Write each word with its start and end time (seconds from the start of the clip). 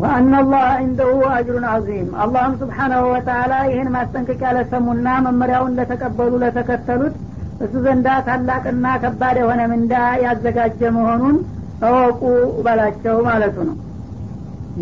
ወአና 0.00 0.34
ላህ 0.50 0.68
እንደሁ 0.84 1.16
አጅሩን 1.30 1.64
አዚም 1.70 2.08
አላህም 2.22 2.52
ስብሓናሁ 2.60 3.02
ወተላ 3.12 3.52
ይህን 3.68 3.88
ማስጠንቀቂያ 3.94 4.50
ለሰሙና 4.56 5.08
መመሪያውን 5.26 5.74
ለተቀበሉ 5.78 6.32
ለተከተሉት 6.42 7.16
እሱ 7.60 7.72
ዘንዳ 7.84 8.08
ታላቅና 8.26 8.86
ከባድ 9.02 9.36
የሆነ 9.40 9.60
ምንዳ 9.72 9.94
ያዘጋጀ 10.24 10.80
መሆኑን 10.96 11.36
እወቁ 11.82 12.22
በላቸው 12.64 13.18
ማለቱ 13.28 13.56
ነው። 13.68 13.76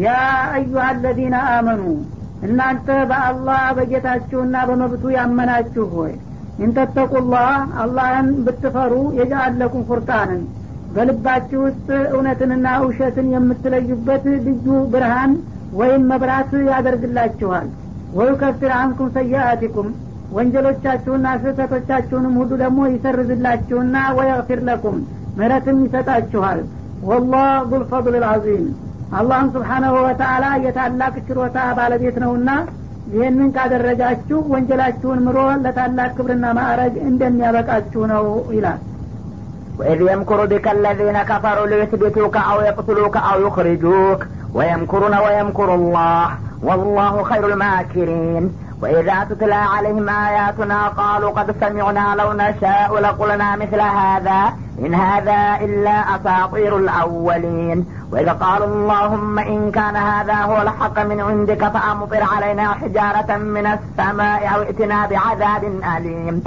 ያ 0.01 0.09
አዩሃ 0.55 0.85
አለዚነ 0.91 1.37
አመኑ 1.55 1.83
እናንተ 2.43 2.89
በአላህ 3.11 3.63
በጌታችሁና 3.79 4.57
በመብቱ 4.69 5.05
ያመናችሁ 5.17 5.87
ሆይ 5.97 6.13
እንተተቁላህ 6.59 7.51
አላህን 7.83 8.29
ብትፈሩ 8.47 8.95
የጃአለኩም 9.19 9.83
ፉርቃንን 9.89 10.43
በልባችሁ 10.89 11.59
ውስጥ 11.67 11.87
እውነትንና 12.13 12.69
ውሸትን 12.85 13.27
የምትለዩበት 13.35 14.25
ልዩ 14.47 14.67
ብርሃን 14.93 15.33
ወይም 15.73 16.03
መብራት 16.11 16.53
ያደርግላችኋል። 16.71 17.67
ወዩከፍር 18.13 18.73
አንኩም 18.79 19.09
ሰያአቲኩም 19.17 19.89
ወንጀሎቻችሁና 20.33 21.27
ስህተቶቻችሁንም 21.43 22.35
ሁሉ 22.41 22.51
ደግሞ 22.63 22.81
ይሰርዝላችሁና 22.93 23.97
ወየግፊር 24.19 24.61
ለኩም 24.69 24.97
ምህረትም 25.39 25.79
ይሰጣችኋል። 25.87 26.61
ወላህ 27.03 27.49
ዙልፈضል 27.71 28.17
ልዓዚም 28.17 28.67
አላህም 29.13 29.49
ስብሓናሁ 29.55 29.95
ወተአላ 30.07 30.47
የታላቅ 30.65 31.15
ችሮታ 31.29 31.59
ባለቤት 31.79 32.17
ነውና 32.25 32.51
ይህንን 33.13 33.51
ካደረጋችሁ 33.55 34.39
ወንጀላችሁን 34.53 35.23
ምሮ 35.27 35.37
ለታላቅ 35.63 36.11
ክብርና 36.17 36.47
ማዕረግ 36.59 36.95
እንደሚያበቃችሁ 37.11 38.03
ነው 38.13 38.25
ይላል 38.57 38.81
وإذ 39.79 40.01
يمكر 40.13 40.47
بك 40.47 40.69
الذين 40.69 41.23
كفروا 41.23 41.67
ليثبتوك 41.67 42.37
أو 42.37 42.61
يقتلوك 42.61 43.17
أو 43.17 43.47
يخرجوك 43.47 44.27
ويمكرون 44.55 45.15
ويمكر 45.19 45.75
الله 45.75 46.31
والله 46.63 47.23
خير 47.23 47.47
الماكرين 47.47 48.53
وإذا 48.83 49.27
تتلى 49.31 49.55
عليهم 49.55 50.09
آياتنا 50.09 50.89
قالوا 50.89 51.31
قد 51.31 51.55
سمعنا 51.61 52.15
لو 52.19 52.33
نشاء 52.33 52.99
لقلنا 53.01 53.57
مثل 53.57 53.81
هذا 53.81 54.53
إن 54.79 54.95
هذا 54.95 55.65
إلا 55.65 55.91
أساطير 55.91 56.77
الأولين 56.77 57.87
وإذا 58.13 58.33
قالوا 58.33 58.67
اللهم 58.67 59.39
إن 59.39 59.71
كان 59.71 59.97
هذا 59.97 60.35
هو 60.35 60.63
الحق 60.63 60.99
من 60.99 61.21
عندك 61.21 61.69
فأمطر 61.69 62.23
علينا 62.23 62.73
حجارة 62.73 63.37
من 63.37 63.67
السماء 63.67 64.55
أو 64.55 64.63
ائتنا 64.63 65.07
بعذاب 65.07 65.65
أليم 65.97 66.43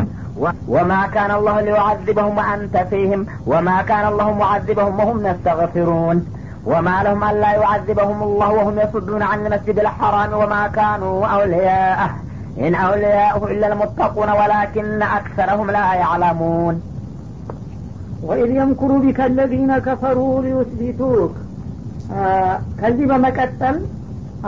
وما 0.68 1.06
كان 1.06 1.30
الله 1.30 1.60
ليعذبهم 1.60 2.38
وأنت 2.38 2.76
فيهم 2.90 3.20
وما 3.46 3.82
كان 3.82 4.04
الله 4.08 4.28
معذبهم 4.34 4.94
وهم 5.00 5.26
يستغفرون 5.26 6.16
وما 6.66 6.96
لهم 7.02 7.24
ألا 7.24 7.50
يعذبهم 7.52 8.18
الله 8.22 8.50
وهم 8.52 8.78
يصدون 8.78 9.22
عن 9.22 9.38
المسجد 9.46 9.78
الحرام 9.78 10.32
وما 10.32 10.62
كانوا 10.68 11.26
أولياءه 11.26 12.10
إن 12.58 12.74
أولياءه 12.74 13.42
إلا 13.52 13.66
المتقون 13.72 14.30
ولكن 14.40 15.02
أكثرهم 15.18 15.66
لا 15.70 15.86
يعلمون 15.94 16.76
ወኢዝ 18.28 18.50
የምኩሩ 18.58 18.92
ቢከ 19.02 19.18
ለዚነ 19.36 19.72
ከፈሩ 19.86 20.18
ሊዩስቢቱክ 20.44 21.34
ከዚህ 22.80 23.04
በመቀጠል 23.10 23.76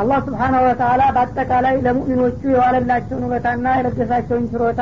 አላህ 0.00 0.18
ስብሓናሁ 0.26 0.62
ወተላ 0.68 1.02
በአጠቃላይ 1.16 1.76
ለሙእሚኖቹ 1.86 2.40
የዋለላቸውን 2.54 3.22
ውለታና 3.26 3.66
የለገሳቸውን 3.78 4.48
ችሮታ 4.52 4.80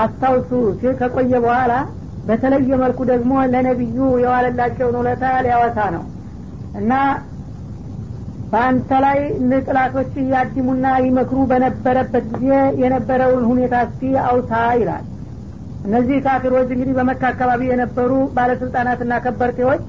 አስታውሱ። 0.00 0.50
ሲል 0.78 0.94
ከቆየ 1.00 1.32
በኋላ 1.44 1.72
በተለየ 2.24 2.70
መልኩ 2.82 3.00
ደግሞ 3.10 3.32
ለነቢዩ 3.52 3.98
የዋለላቸውን 4.22 4.96
ውለታ 5.00 5.24
ሊያወሳ 5.44 5.78
ነው። 5.96 6.04
እና 6.80 6.92
በአንተ 8.52 8.90
ላይ 9.04 9.18
ጥላቶች 9.66 10.12
እያድሙና 10.22 10.86
ይመክሩ 11.04 11.38
በነበረበት 11.50 12.24
ጊዜ 12.32 12.48
የነበረውን 12.82 13.44
ሁኔታ 13.50 13.74
እስቲ 13.86 14.02
አውሳ 14.26 14.52
ይላል። 14.80 15.04
እነዚህ 15.84 16.18
ካፊሮች 16.26 16.68
እንግዲህ 16.74 16.94
በመካ 16.98 17.22
አካባቢ 17.32 17.62
የነበሩ 17.70 18.12
ባለስልጣናትና 18.36 19.12
ከበርቴዎች 19.24 19.84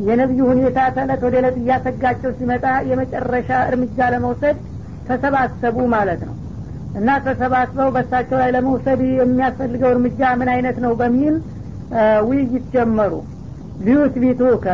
የነቢዩ 0.00 0.42
ሁኔታ 0.50 0.78
ተዕለት 0.96 1.22
ወደ 1.26 1.36
ዕለት 1.40 1.56
እያሰጋቸው 1.60 2.30
ሲመጣ 2.38 2.66
የመጨረሻ 2.90 3.50
እርምጃ 3.70 3.98
ለመውሰድ 4.14 4.56
ተሰባሰቡ 5.08 5.78
ማለት 5.94 6.20
ነው 6.28 6.34
እና 6.98 7.08
ተሰባስበው 7.24 7.88
በሳቸው 7.96 8.36
ላይ 8.42 8.50
ለመውሰድ 8.54 9.00
የሚያስፈልገው 9.18 9.90
እርምጃ 9.94 10.30
ምን 10.40 10.48
አይነት 10.54 10.76
ነው 10.84 10.92
በሚል 11.00 11.34
ውይይት 12.28 12.64
ጀመሩ። 12.74 13.12
ليثبتوك 13.78 14.66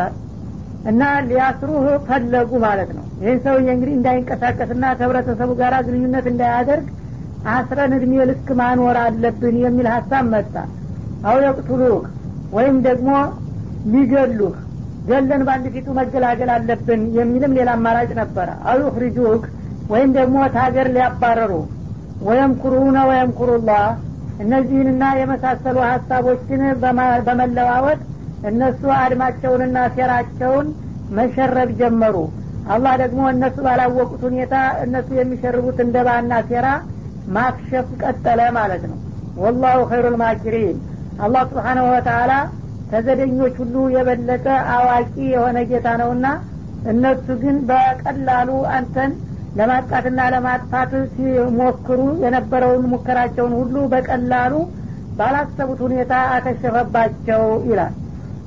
እና 0.91 1.03
ሊያስሩህ 1.29 1.85
ፈለጉ 2.07 2.51
ማለት 2.65 2.91
ነው። 2.97 3.05
ይህን 3.21 3.39
ሰውዬ 3.45 3.69
እንግዲህ 3.75 3.95
እንዳይንቀሳቀስና 3.99 4.85
ከህብረተሰቡ 4.99 5.51
ጋር 5.61 5.75
ግንኙነት 5.87 6.27
እንዳያደርግ 6.33 6.87
አስረን 7.55 7.93
እድሜ 7.97 8.13
ልክ 8.31 8.49
ማኖር 8.61 8.97
አለብን 9.05 9.57
የሚል 9.63 9.87
ሀሳብ 9.95 10.27
መጣ። 10.35 10.55
أو 11.25 11.39
يقتلوك 11.45 12.05
ወይም 12.53 12.77
ደግሞ 12.87 13.11
ሊገሉህ 13.93 14.55
ገለን 15.09 15.43
በአንድ 15.47 15.67
ፊቱ 15.75 15.89
መገላገል 15.99 16.51
አለብን 16.55 17.01
የሚልም 17.17 17.55
ሌላ 17.59 17.71
አማራጭ 17.79 18.11
ነበረ። 18.21 18.49
أو 18.71 18.79
يخرجوك 18.85 19.43
ወይም 19.91 20.11
ደግሞ 20.19 20.37
ታገር 20.55 20.87
ሊያባረሩ 20.95 21.53
ወየምኩሩነ 22.25 22.97
ወየምኩሩላህ። 23.11 23.85
እነዚህንና 24.39 25.03
የመሳሰሉ 25.19 25.77
ሀሳቦችን 25.89 26.63
በመለዋወጥ 27.27 28.01
እነሱ 28.43 28.83
አድማቸውንና 29.01 29.77
ሴራቸውን 29.97 30.67
መሸረብ 31.11 31.71
ጀመሩ። 31.81 32.17
አላህ 32.67 32.93
ደግሞ 33.03 33.23
እነሱ 33.33 33.57
ባላወቁት 33.67 34.23
ሁኔታ 34.29 34.55
እነሱ 34.85 35.09
የሚሸርቡት 35.19 35.79
እንደባና 35.85 36.35
ሴራ 36.51 36.67
ማክሸፍ 37.29 37.89
ቀጠለ 38.03 38.41
ማለት 38.59 38.85
ነው። 38.91 38.99
ወላሁ 39.37 39.79
ኸይሩ 39.91 40.05
ልማኪሪን 40.15 40.77
አላህ 41.19 41.43
ስብሓናሁ 41.51 41.87
ወተላ 41.95 42.33
ከዘደኞች 42.91 43.55
ሁሉ 43.63 43.77
የበለጠ 43.95 44.47
አዋቂ 44.75 45.15
የሆነ 45.33 45.59
ጌታ 45.71 45.89
ነውና 46.01 46.27
እነሱ 46.85 47.27
ግን 47.43 47.57
በቀላሉ 47.69 48.51
አንተን 48.77 49.13
ለማጥቃትና 49.55 50.21
ለማጥፋት 50.35 50.93
ሲሞክሩ 51.15 52.01
የነበረውን 52.25 52.85
ሙከራቸውን 52.93 53.53
ሁሉ 53.61 53.77
በቀላሉ 53.93 54.55
ባላሰቡት 55.19 55.81
ሁኔታ 55.87 56.13
አከሸፈባቸው 56.37 57.43
ይላል። 57.69 57.93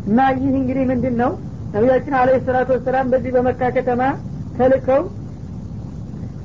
እና 0.06 0.19
ይህ 0.35 0.56
እንግዲህ 0.62 0.84
ምንድን 0.91 1.16
ነው 1.22 1.31
ነቢያችን 1.73 2.13
አለ 2.19 2.29
ሰላቱ 2.46 2.69
ወሰላም 2.75 3.07
በዚህ 3.13 3.31
በመካ 3.35 3.69
ከተማ 3.78 4.01
ተልከው 4.56 5.01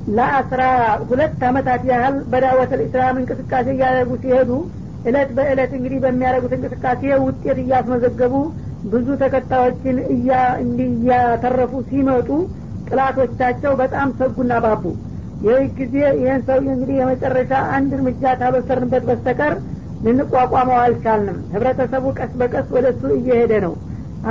ለአስራ 0.09 0.61
ሁለት 1.09 1.41
አመታት 1.49 1.83
ያህል 1.91 2.15
በዳወት 2.31 2.71
ልእስላም 2.79 3.19
እንቅስቃሴ 3.21 3.67
እያደረጉ 3.75 4.11
ሲሄዱ 4.23 4.49
እለት 5.05 5.29
በእለት 5.37 5.71
እንግዲህ 5.77 5.99
በሚያደርጉት 6.03 6.53
እንቅስቃሴ 6.57 7.01
ውጤት 7.25 7.57
እያስመዘገቡ 7.63 8.33
ብዙ 8.91 9.07
ተከታዮችን 9.21 9.97
እያተረፉ 10.85 11.73
ሲመጡ 11.89 12.29
ጥላቶቻቸው 12.87 13.73
በጣም 13.81 14.07
ሰጉና 14.19 14.53
ባቡ። 14.65 14.83
ይህ 15.45 15.63
ጊዜ 15.77 15.95
ይህን 16.19 16.41
ሰው 16.47 16.57
እንግዲህ 16.65 16.95
የመጨረሻ 16.99 17.51
አንድ 17.75 17.91
እርምጃ 17.97 18.23
ታበሰርንበት 18.41 19.03
በስተቀር 19.09 19.53
ልንቋቋመው 20.05 20.77
አልቻልንም። 20.81 21.39
ህብረተሰቡ 21.53 22.05
ቀስ 22.17 22.31
በቀስ 22.39 22.67
ወደ 22.75 22.85
እሱ 22.93 23.03
እየሄደ 23.17 23.53
ነው። 23.65 23.73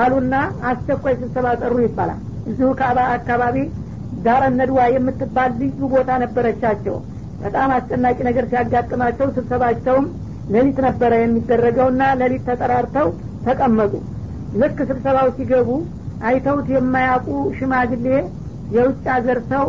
አሉና 0.03 0.35
አስቸኳይ 0.71 1.15
ስብሰባ 1.21 1.47
ጠሩ 1.63 1.75
ይባላል። 1.85 2.21
እዚሁ 2.51 2.69
ካባ 2.81 2.99
አካባቢ 3.17 3.57
ዳረ 4.25 4.43
ነድዋ 4.57 4.81
የምትባል 4.95 5.51
ልዩ 5.61 5.81
ቦታ 5.93 6.11
ነበረቻቸው። 6.25 6.97
በጣም 7.43 7.71
አስጨናቂ 7.77 8.19
ነገር 8.29 8.45
ሲያጋጥማቸው 8.51 9.29
ስብሰባቸውም 9.37 10.07
ሌሊት 10.53 10.79
ነበረ 10.87 11.13
የሚደረገውና 11.21 12.03
ሌሊት 12.21 12.45
ተጠራርተው 12.49 13.09
ተቀመጡ። 13.47 13.93
ልክ 14.61 14.79
ስብሰባው 14.91 15.29
ሲገቡ 15.37 15.69
አይተውት 16.25 16.67
የማያውቁ 16.75 17.29
ሽማግሌ 17.59 18.07
የውጭ 18.75 19.05
ሀገር 19.15 19.39
ሰው 19.51 19.65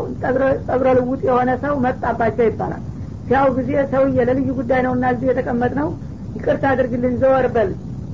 ጸጉረ 0.67 0.89
ልውጥ 0.97 1.21
የሆነ 1.27 1.51
ሰው 1.63 1.73
መጣባቸው 1.85 2.45
ይባላል። 2.49 2.83
ሲያው 3.27 3.47
ጊዜ 3.57 3.71
ሰውዬ 3.91 4.17
ለልዩ 4.29 4.49
ጉዳይ 4.59 4.81
ነው 4.85 4.93
እና 4.97 5.11
እዚህ 5.13 5.27
የተቀመጥ 5.31 5.71
ነው 5.79 5.89
ይቅርታ 6.35 6.63
አድርግልን 6.71 7.15
ዘወር 7.21 7.47
በል 7.55 7.69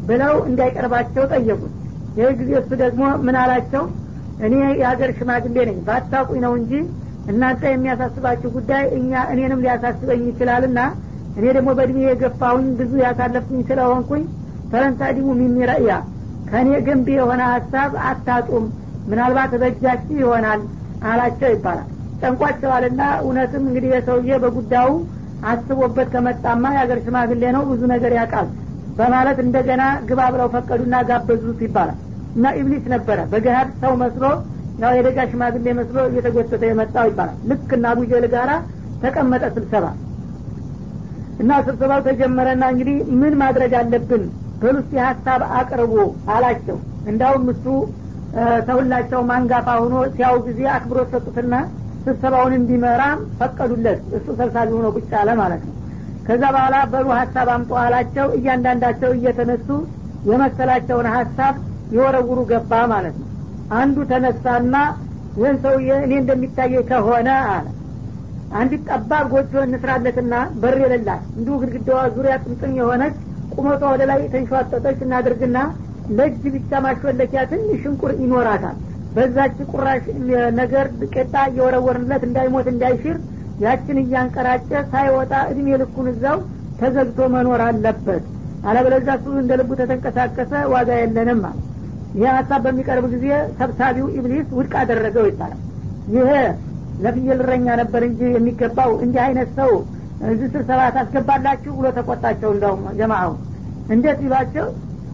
ብለው 0.07 0.33
እንዳይቀርባቸው 0.49 1.23
ጠየቁት። 1.33 1.73
ይህ 2.19 2.31
ጊዜ 2.39 2.51
እሱ 2.59 2.71
ደግሞ 2.81 3.03
ምን 3.25 3.35
አላቸው? 3.41 3.83
እኔ 4.45 4.53
የሀገር 4.81 5.09
ሽማግሌ 5.17 5.55
ነኝ 5.69 5.77
ባታቁኝ 5.87 6.39
ነው 6.45 6.53
እንጂ 6.59 6.73
እናንተ 7.31 7.63
የሚያሳስባችሁ 7.69 8.49
ጉዳይ 8.55 8.83
እኛ 8.97 9.11
እኔንም 9.33 9.63
ሊያሳስበኝ 9.63 10.21
ይችላልና 10.29 10.79
እኔ 11.37 11.45
ደግሞ 11.57 11.69
በእድሜ 11.77 11.99
የገፋሁኝ 12.05 12.67
ብዙ 12.79 12.91
ያሳለፍኩኝ 13.03 13.61
ስለሆንኩኝ 13.69 14.23
ፈረንሳዲሙ 14.71 15.27
ሚኒ 15.39 15.57
ረእያ 15.71 15.91
ከእኔ 16.49 16.69
ገንቢ 16.87 17.07
የሆነ 17.17 17.41
ሀሳብ 17.53 17.91
አታጡም። 18.09 18.65
ምናልባት 19.09 19.51
በእጃችሁ 19.61 20.15
ይሆናል 20.21 20.61
አላቸው 21.01 21.49
ይባላል። 21.53 21.87
ጨንቋቸዋልና 22.21 23.01
እውነትም 23.21 23.63
እንግዲህ 23.69 23.89
የሰውዬ 23.93 24.31
በጉዳዩ 24.43 24.89
አስቦበት 25.43 26.07
ከመጣማ 26.13 26.63
የሀገር 26.73 26.99
ሽማግሌ 27.05 27.43
ነው 27.55 27.63
ብዙ 27.69 27.81
ነገር 27.93 28.13
ያውቃል 28.17 28.47
በማለት 28.97 29.37
እንደገና 29.43 29.81
ግባ 30.07 30.21
ብለው 30.33 30.47
ፈቀዱና 30.55 30.95
ጋበዙት 31.09 31.59
ይባላል። 31.65 31.97
እና 32.35 32.47
ኢብሊስ 32.59 32.85
ነበረ 32.93 33.19
በገሀድ 33.31 33.69
ሰው 33.83 33.93
መስሎ 34.01 34.23
ያው 34.77 34.91
የደጋ 34.97 35.19
ሽማግሌ 35.31 35.67
መስሎ 35.79 35.97
እየተጎተተ 36.09 36.63
የመጣው 36.69 37.07
ይባላል። 37.09 37.37
ልክ 37.49 37.69
እና 37.77 37.85
አቡጀል 37.93 38.25
ጋራ 38.33 38.51
ተቀመጠ 39.01 39.43
ስብሰባ። 39.55 39.85
እና 41.39 41.51
ስብሰባው 41.65 42.01
ተጀመረና 42.07 42.63
እንግዲህ 42.73 42.97
ምን 43.19 43.33
ማድረግ 43.41 43.73
አለብን 43.79 44.23
በሉስ 44.61 44.89
ሀሳብ 45.03 45.41
አቅርቡ 45.59 45.93
አላቸው። 46.33 46.77
እንዳውም 47.05 47.45
እሱ 47.53 47.65
ተሁላቸው 48.67 49.21
ማንጋፋ 49.29 49.67
ሆኖ 49.81 49.95
ሲያው 50.13 50.35
ጊዜ 50.47 50.61
አክብሮ 50.73 50.99
ሰጡትና 51.11 51.53
ስብሰባውን 52.03 52.53
እንዲመራ 52.57 53.01
ፈቀዱለት። 53.39 53.99
እሱ 54.17 54.27
ሰብሳቢ 54.39 54.69
ሆኖ 54.77 54.87
ቁጭ 54.97 55.09
አለ 55.21 55.29
ማለት 55.41 55.61
ነው። 55.67 55.75
ከዛ 56.27 56.43
በኋላ 56.55 56.75
በሉ 56.91 57.07
ሀሳብ 57.19 57.47
አምጦ 57.53 57.71
አላቸው። 57.83 58.27
እያንዳንዳቸው 58.37 59.11
እየተነሱ 59.17 59.67
የመሰላቸውን 60.29 61.07
ሀሳብ 61.15 61.55
የወረውሩ 61.95 62.39
ገባ 62.51 62.71
ማለት 62.93 63.15
ነው። 63.21 63.27
አንዱ 63.79 63.97
ተነሳና 64.11 64.75
ይህን 65.37 65.57
ሰውዬ 65.63 65.89
እኔ 66.05 66.13
እንደሚታየ 66.21 66.81
ከሆነ 66.89 67.29
አለ። 67.49 67.65
አንዲት 68.59 68.83
ጠባብ 68.89 69.25
ጎጆ 69.33 69.53
እንስራለትና 69.65 70.33
በር 70.61 70.75
የሌላት 70.83 71.23
እንዲሁ 71.37 71.55
ግድግዳዋ 71.63 71.99
ዙሪያ 72.15 72.35
ጥምጥም 72.43 72.71
የሆነች 72.79 73.17
ቁመቷ 73.53 73.81
ወደ 73.93 74.03
ላይ 74.09 74.21
ተንሸዋጠጠች 74.33 74.99
እናድርግና 75.05 75.57
ለእጅ 76.17 76.43
ብቻ 76.55 76.71
ማሾለኪያ 76.85 77.41
ትንሽ 77.51 77.79
ሽንቁር 77.83 78.11
ይኖራታል። 78.23 78.77
በዛች 79.15 79.57
ቁራሽ 79.71 80.03
ነገር 80.59 80.85
ቄጣ 81.13 81.35
እየወረወርንለት 81.49 82.23
እንዳይሞት 82.27 82.67
እንዳይሽር 82.73 83.17
ያችን 83.63 83.97
እያንቀራጨ 84.03 84.69
ሳይወጣ 84.91 85.33
እድሜ 85.51 85.67
ልኩን 85.81 86.07
እዛው 86.11 86.37
ተዘግቶ 86.81 87.19
መኖር 87.33 87.61
አለበት። 87.65 88.23
አለበለዛ 88.63 89.07
እሱ 89.17 89.27
እንደ 89.41 89.51
ልቡ 89.59 89.71
ተተንቀሳቀሰ 89.79 90.53
ዋጋ 90.73 90.89
የለንም 91.01 91.41
አለ። 91.49 91.57
ይህ 92.15 92.29
ሀሳብ 92.37 92.61
በሚቀርብ 92.65 93.05
ጊዜ 93.13 93.25
ሰብሳቢው 93.59 94.07
ኢብሊስ 94.17 94.47
ውድቅ 94.57 94.73
አደረገው 94.81 95.25
ይባላል። 95.29 95.59
ይሄ 96.15 96.29
ለፍየል 97.03 97.39
እረኛ 97.43 97.67
ነበር 97.81 98.01
እንጂ 98.07 98.21
የሚገባው 98.35 98.91
እንዲህ 99.03 99.21
አይነት 99.25 99.49
ሰው 99.59 99.71
እዚህ 100.29 100.47
ስብሰባ 100.53 100.81
ታስገባላችሁ 100.95 101.73
ብሎ 101.77 101.87
ተቆጣቸው። 101.97 102.49
እንደውም 102.55 102.81
ጀማአው 102.99 103.33
እንዴት 103.89 104.17
ቢሏቸው 104.23 104.65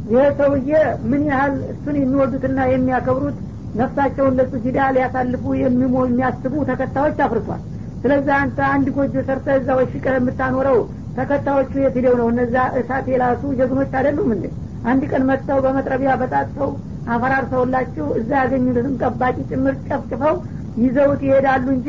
ይህ 0.06 0.26
ሰውዬ 0.40 0.72
ምን 1.10 1.22
ያህል 1.30 1.54
እሱን 1.72 1.96
የሚወዱትና 2.00 2.60
የሚያከብሩት 2.72 3.38
ነፍሳቸውን 3.80 4.36
ለሱ 4.40 4.54
ሂዳ 4.66 4.80
ሊያሳልፉ 4.96 5.54
የሚሞ 5.62 5.96
የሚያስቡ 6.06 6.54
ተከታዮች 6.70 7.18
አፍርቷል 7.26 7.62
ስለዚህ 8.02 8.34
አንተ 8.40 8.60
አንድ 8.74 8.88
ጎጆ 8.96 9.16
ሰርተ 9.28 9.48
እዛ 9.60 9.70
ወሽቀህ 9.80 10.16
የምታኖረው 10.18 10.78
ተከታዮቹ 11.18 11.72
የት 11.84 11.96
ሂደው 12.00 12.16
ነው። 12.20 12.28
እነዛ 12.34 12.56
እሳት 12.80 13.06
የላሱ 13.12 13.44
ጀግኖች 13.60 13.92
አይደሉም 13.98 14.30
እንዴ? 14.36 14.46
አንድ 14.86 15.04
ቀን 15.12 15.24
መጥተው 15.30 15.60
በመጥረቢያ 15.66 16.12
በጣጥሰው 16.22 16.70
አፈራርሰውላችሁ 17.16 18.06
እዛ 18.20 18.30
ያገኙትንም 18.42 18.94
ጠባቂ 19.02 19.36
ጭምር 19.50 19.76
ጨፍጭፈው 19.88 20.36
ይዘውት 20.84 21.22
ይሄዳሉ 21.28 21.66
እንጂ 21.76 21.88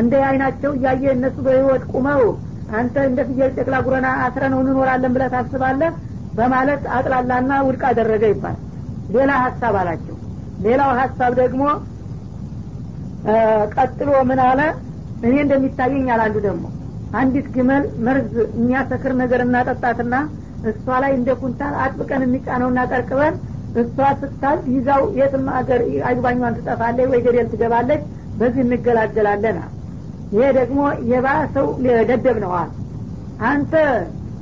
እንደ 0.00 0.12
አይናቸው 0.28 0.72
እያየ 0.78 1.04
እነሱ 1.16 1.36
በህይወት 1.46 1.84
ቁመው 1.92 2.22
አንተ 2.78 2.96
እንደ 3.08 3.20
ፍየል 3.28 3.50
ጨቅላ 3.56 3.76
ጉረና 3.86 4.08
አስረ 4.24 4.44
ነው 4.52 4.60
እንኖራለን 4.62 5.12
ብለህ 5.16 5.30
ታስባለህ 5.34 5.92
በማለት 6.36 6.82
አጥላላና 6.96 7.52
ውድቅ 7.66 7.82
አደረገ 7.90 8.24
ይባል 8.32 8.56
ሌላ 9.14 9.32
ሀሳብ 9.44 9.74
አላቸው። 9.80 10.16
ሌላው 10.58 10.90
ሀሳብ 11.00 11.32
ደግሞ 11.40 11.62
ቀጥሎ 13.74 14.10
ምን 14.30 14.40
አለ? 14.46 14.60
እኔ 15.22 15.34
እንደሚታየኝ 15.44 16.06
አላንዱ 16.14 16.36
ደግሞ 16.46 16.64
አንዲት 17.12 17.46
ግመል 17.54 17.84
መርዝ 18.06 18.32
የሚያሰክር 18.54 19.12
ነገር 19.20 19.40
እናጠጣትና 19.44 20.14
እሷ 20.70 20.86
ላይ 21.02 21.12
እንደ 21.18 21.30
ኩንታል 21.40 21.74
አጥብቀን 21.84 22.22
እንጫነውና 22.26 22.80
ቀርቅበን 22.90 23.34
እሷ 23.82 23.96
ስታል 24.20 24.58
ይዛው 24.74 25.02
የትም 25.18 25.46
አገር 25.58 25.80
አግባኟን 26.10 26.56
ትጠፋለች 26.58 27.08
ወይ 27.12 27.20
ገደል 27.26 27.48
ትገባለች 27.52 28.02
በዚህ 28.38 28.62
እንገላገላለን 28.66 29.58
ይሄ 30.32 30.44
ደግሞ 30.58 30.80
የባሰው 31.10 31.66
ደደብ 32.10 32.36
ነዋል 32.44 32.70
አንተ 33.48 33.72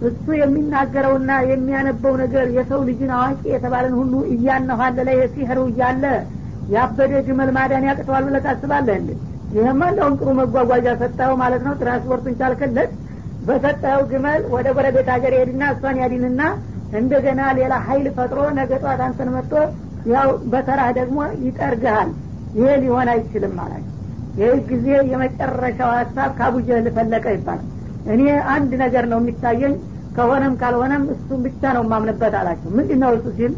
እሱ 0.02 0.26
የሚናገረውና 0.38 1.32
የሚያነበው 1.50 2.14
ነገር 2.22 2.46
የሰው 2.56 2.80
ልጅን 2.88 3.10
አዋቂ 3.16 3.42
የተባለን 3.52 3.94
ሁሉ 4.00 4.14
እያነኋለለ 4.32 5.08
የሲህሩ 5.18 5.58
እያለ 5.70 6.04
ያበደ 6.74 7.12
ግመል 7.26 7.50
ማዳን 7.56 7.86
ያቅተዋል 7.88 8.24
ብለህ 8.26 8.42
ታስባለህ 8.46 8.96
እንዴ? 9.00 9.10
ይህማ 9.56 9.80
እንደውም 9.92 10.14
ጥሩ 10.20 10.28
መጓጓዣ 10.38 10.86
ሰጠኸው 11.00 11.34
ማለት 11.42 11.62
ነው። 11.66 11.74
ትራንስፖርቱን 11.80 12.36
ቻልክለት 12.40 12.90
በሰጠኸው 13.46 14.02
ግመል 14.12 14.42
ወደ 14.54 14.66
ጎረቤት 14.76 15.08
ሀገር 15.14 15.32
ሄድና 15.38 15.62
እሷን 15.74 15.96
ያዲንና 16.02 16.42
እንደገና 17.00 17.40
ሌላ 17.58 17.74
ሀይል 17.86 18.06
ፈጥሮ 18.16 18.40
ነገ 18.58 18.70
ጠዋት 18.82 19.00
አንተን 19.06 19.30
መጥቶ 19.36 19.52
ያው 20.12 20.28
በተራህ 20.52 20.90
ደግሞ 20.98 21.18
ይጠርግሃል። 21.46 22.10
ይሄ 22.56 22.70
ሊሆን 22.82 23.08
አይችልም 23.12 23.52
ማለት 23.60 23.84
ይህ 24.40 24.52
ጊዜ 24.70 24.86
የመጨረሻው 25.12 25.90
ሀሳብ 25.98 26.30
ከአቡጀህል 26.38 26.86
ፈለቀ 26.96 27.24
ይባላል። 27.36 27.68
እኔ 28.12 28.22
አንድ 28.54 28.70
ነገር 28.82 29.04
ነው 29.10 29.18
የሚታየኝ 29.22 29.74
ከሆነም 30.16 30.54
ካልሆነም 30.60 31.04
እሱም 31.14 31.40
ብቻ 31.46 31.62
ነው 31.76 31.82
ማምንበት 31.90 32.34
አላቸው። 32.40 32.70
ምንድን 32.78 33.00
ነው 33.02 33.10
እሱ 33.16 33.26
ሲል? 33.38 33.52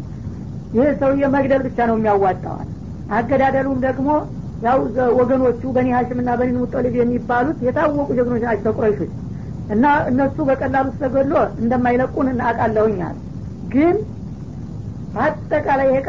ይህ 0.75 0.87
ሰውዬ 1.01 1.25
መግደል 1.35 1.61
ብቻ 1.67 1.77
ነው 1.89 1.95
የሚያዋጣዋል። 1.99 2.69
አገዳደሉም 3.15 3.79
ደግሞ 3.85 4.07
ያው 4.63 4.79
ወገኖቹ 5.19 5.61
በኒ 5.75 5.87
ሀሽም 5.95 6.19
ና 6.27 6.35
በኒ 6.39 6.51
ሙጠሊብ 6.59 6.93
የሚባሉት 6.99 7.57
የታወቁ 7.67 8.07
ጀግኖች 8.17 8.43
ናቸው 8.49 8.73
ቁረይሾች። 8.77 9.11
እና 9.71 9.85
እነሱ 10.09 10.37
በቀላሉ 10.49 10.87
ተገድሎ 11.01 11.35
እንደማይለቁን 11.61 12.27
እናቃለሁኛል 12.33 13.15
ግን 13.73 13.95
አጠቃላይ 15.23 15.87
ይሄ 15.91 15.99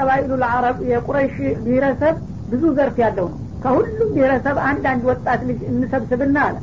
ለአረብ 0.43 0.79
የቁረይሽ 0.91 1.35
ብሔረሰብ 1.65 2.15
ብዙ 2.51 2.63
ዘርፍ 2.79 2.97
ያለው 3.05 3.27
ነው። 3.33 3.39
ከሁሉም 3.63 4.09
ብሔረሰብ 4.15 4.57
አንድ 4.69 5.05
ወጣት 5.11 5.41
ልጅ 5.49 5.61
እንሰብስብና 5.71 6.37
አለ። 6.49 6.57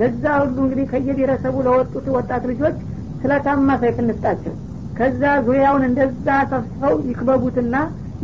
ለዛ 0.00 0.24
ሁሉ 0.42 0.56
እንግዲህ 0.64 0.86
ከየብሔረሰቡ 0.92 1.54
ለወጡት 1.66 2.06
ወጣት 2.16 2.42
ልጆች 2.50 2.76
ስለታማ 3.22 3.70
ሰይፍ 3.82 3.96
እንስጣቸው 4.02 4.54
ከዛ 4.98 5.22
ዙሪያውን 5.46 5.84
እንደዛ 5.88 6.28
ሰፍሰው 6.50 6.94
ይክበቡትና 7.08 7.74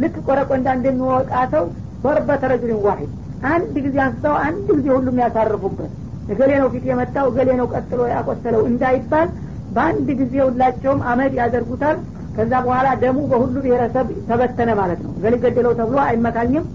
ልክ 0.03 0.17
ቆረቆንዳ 0.27 0.69
እንደሚወቃተው 0.77 1.65
በርበተ 2.05 2.43
ረጅልን 2.53 2.81
ዋሂድ 2.85 3.13
አንድ 3.49 3.75
ጊዜ 3.85 3.97
አንስተው 4.05 4.35
አንድ 4.47 4.67
ጊዜ 4.77 4.87
ሁሉም 4.97 5.17
ያሳርፉበት። 5.23 5.91
እገሌ 6.33 6.51
ነው 6.63 6.69
ፊት 6.73 6.85
የመጣው 6.89 7.27
እገሌ 7.31 7.51
ነው 7.61 7.67
ቀጥሎ 7.75 8.01
ያቆሰለው 8.13 8.63
እንዳይባል 8.71 9.29
በአንድ 9.75 10.09
ጊዜ 10.21 10.35
ሁላቸውም 10.47 11.01
አመድ 11.11 11.33
ያደርጉታል። 11.41 11.97
ከዛ 12.37 12.53
በኋላ 12.65 12.89
ደሙ 13.03 13.19
በሁሉ 13.31 13.55
ብሔረሰብ 13.65 14.09
ተበተነ 14.29 14.71
ማለት 14.81 15.01
ነው። 15.05 15.13
እገሌ 15.19 15.35
ገደለው 15.45 15.73
ተብሎ 15.81 15.97
አይመካኝም። 16.05 16.67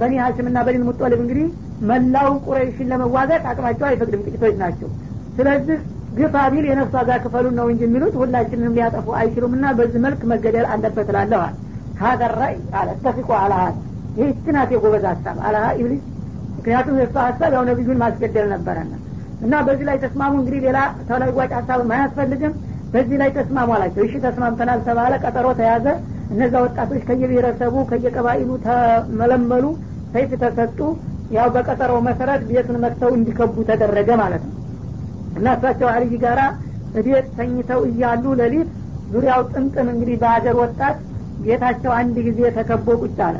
በኒ 0.00 0.14
ሀሽም 0.22 0.46
ና 0.54 0.62
በኒ 0.66 0.76
ሙጦልብ 0.86 1.20
እንግዲህ 1.24 1.46
መላው 1.88 2.30
ቁረይሽን 2.46 2.88
ለመዋጋት 2.92 3.44
አቅማቸው 3.50 3.86
አይፈቅድም። 3.88 4.24
ጥቂቶች 4.26 4.54
ናቸው። 4.62 4.88
ስለዚህ 5.36 5.78
ግፋ 6.16 6.34
ቢል 6.52 6.66
የነፍሱ 6.68 6.94
ዋጋ 6.98 7.12
ክፈሉን 7.22 7.54
ነው 7.58 7.66
እንጂ 7.72 7.82
የሚሉት 7.86 8.14
ሁላችንንም 8.20 8.74
ሊያጠፉ 8.76 9.06
አይችሉም 9.20 9.52
እና 9.56 9.66
በዚህ 9.78 10.00
መልክ 10.04 10.20
መገደል 10.32 10.66
አለበት 10.72 11.08
ላለዋል 11.16 11.54
ካደራይ 11.98 12.54
አለ 12.78 12.88
ተፊቆ 13.04 13.30
አልሀል 13.40 13.74
ይህ 14.18 14.28
ትናት 14.44 14.70
የጎበዝ 14.74 15.04
ሀሳብ 15.10 15.36
አልሀ 15.48 15.64
ኢብሊስ። 15.80 16.02
ምክንያቱም 16.56 16.98
የእሱ 17.00 17.14
ሀሳብ 17.24 17.50
ያው 17.56 17.64
ነቢዩን 17.70 17.98
ማስገደል 18.02 18.46
ነበረና። 18.54 18.92
እና 19.40 19.54
በዚህ 19.66 19.86
ላይ 19.88 19.96
ተስማሙ። 20.04 20.32
እንግዲህ 20.40 20.60
ሌላ 20.66 20.78
ተለዋጭ 21.08 21.50
ሀሳብም 21.58 21.90
አያስፈልግም። 21.96 22.52
በዚህ 22.92 23.16
ላይ 23.22 23.30
ተስማሙ 23.38 23.70
አላቸው። 23.76 24.02
እሺ 24.06 24.14
ተስማምተናል 24.26 24.80
ተባለ 24.88 25.14
ቀጠሮ 25.24 25.46
ተያዘ። 25.60 25.86
እነዛ 26.30 26.54
ወጣቶች 26.64 27.02
ከየብሔረሰቡ 27.08 27.74
ከየቀባኢሉ 27.90 28.50
ተመለመሉ 28.66 29.64
ሰይፍ 30.14 30.30
ተሰጡ። 30.42 30.78
ያው 31.30 31.48
በቀጠሮ 31.54 31.92
መሰረት 32.08 32.42
ቤቱን 32.48 32.78
መጥተው 32.84 33.12
እንዲከቡ 33.18 33.56
ተደረገ 33.70 34.10
ማለት 34.22 34.42
ነው። 34.48 34.54
እና 35.34 35.46
እሳቸው 35.56 35.88
አልይ 35.92 36.14
ጋራ 36.24 36.40
እቤት 36.94 37.26
ተኝተው 37.36 37.80
እያሉ 37.88 38.24
ለሊት 38.40 38.68
ዙሪያው 39.10 39.42
ጥምጥም 39.50 39.88
እንግዲህ 39.92 40.16
በሀገር 40.22 40.56
ወጣት 40.62 40.96
ቤታቸው 41.38 41.92
አንድ 41.98 42.16
ጊዜ 42.26 42.40
ተከቦ 42.56 42.86
ቁጭ 43.02 43.18
አለ። 43.26 43.36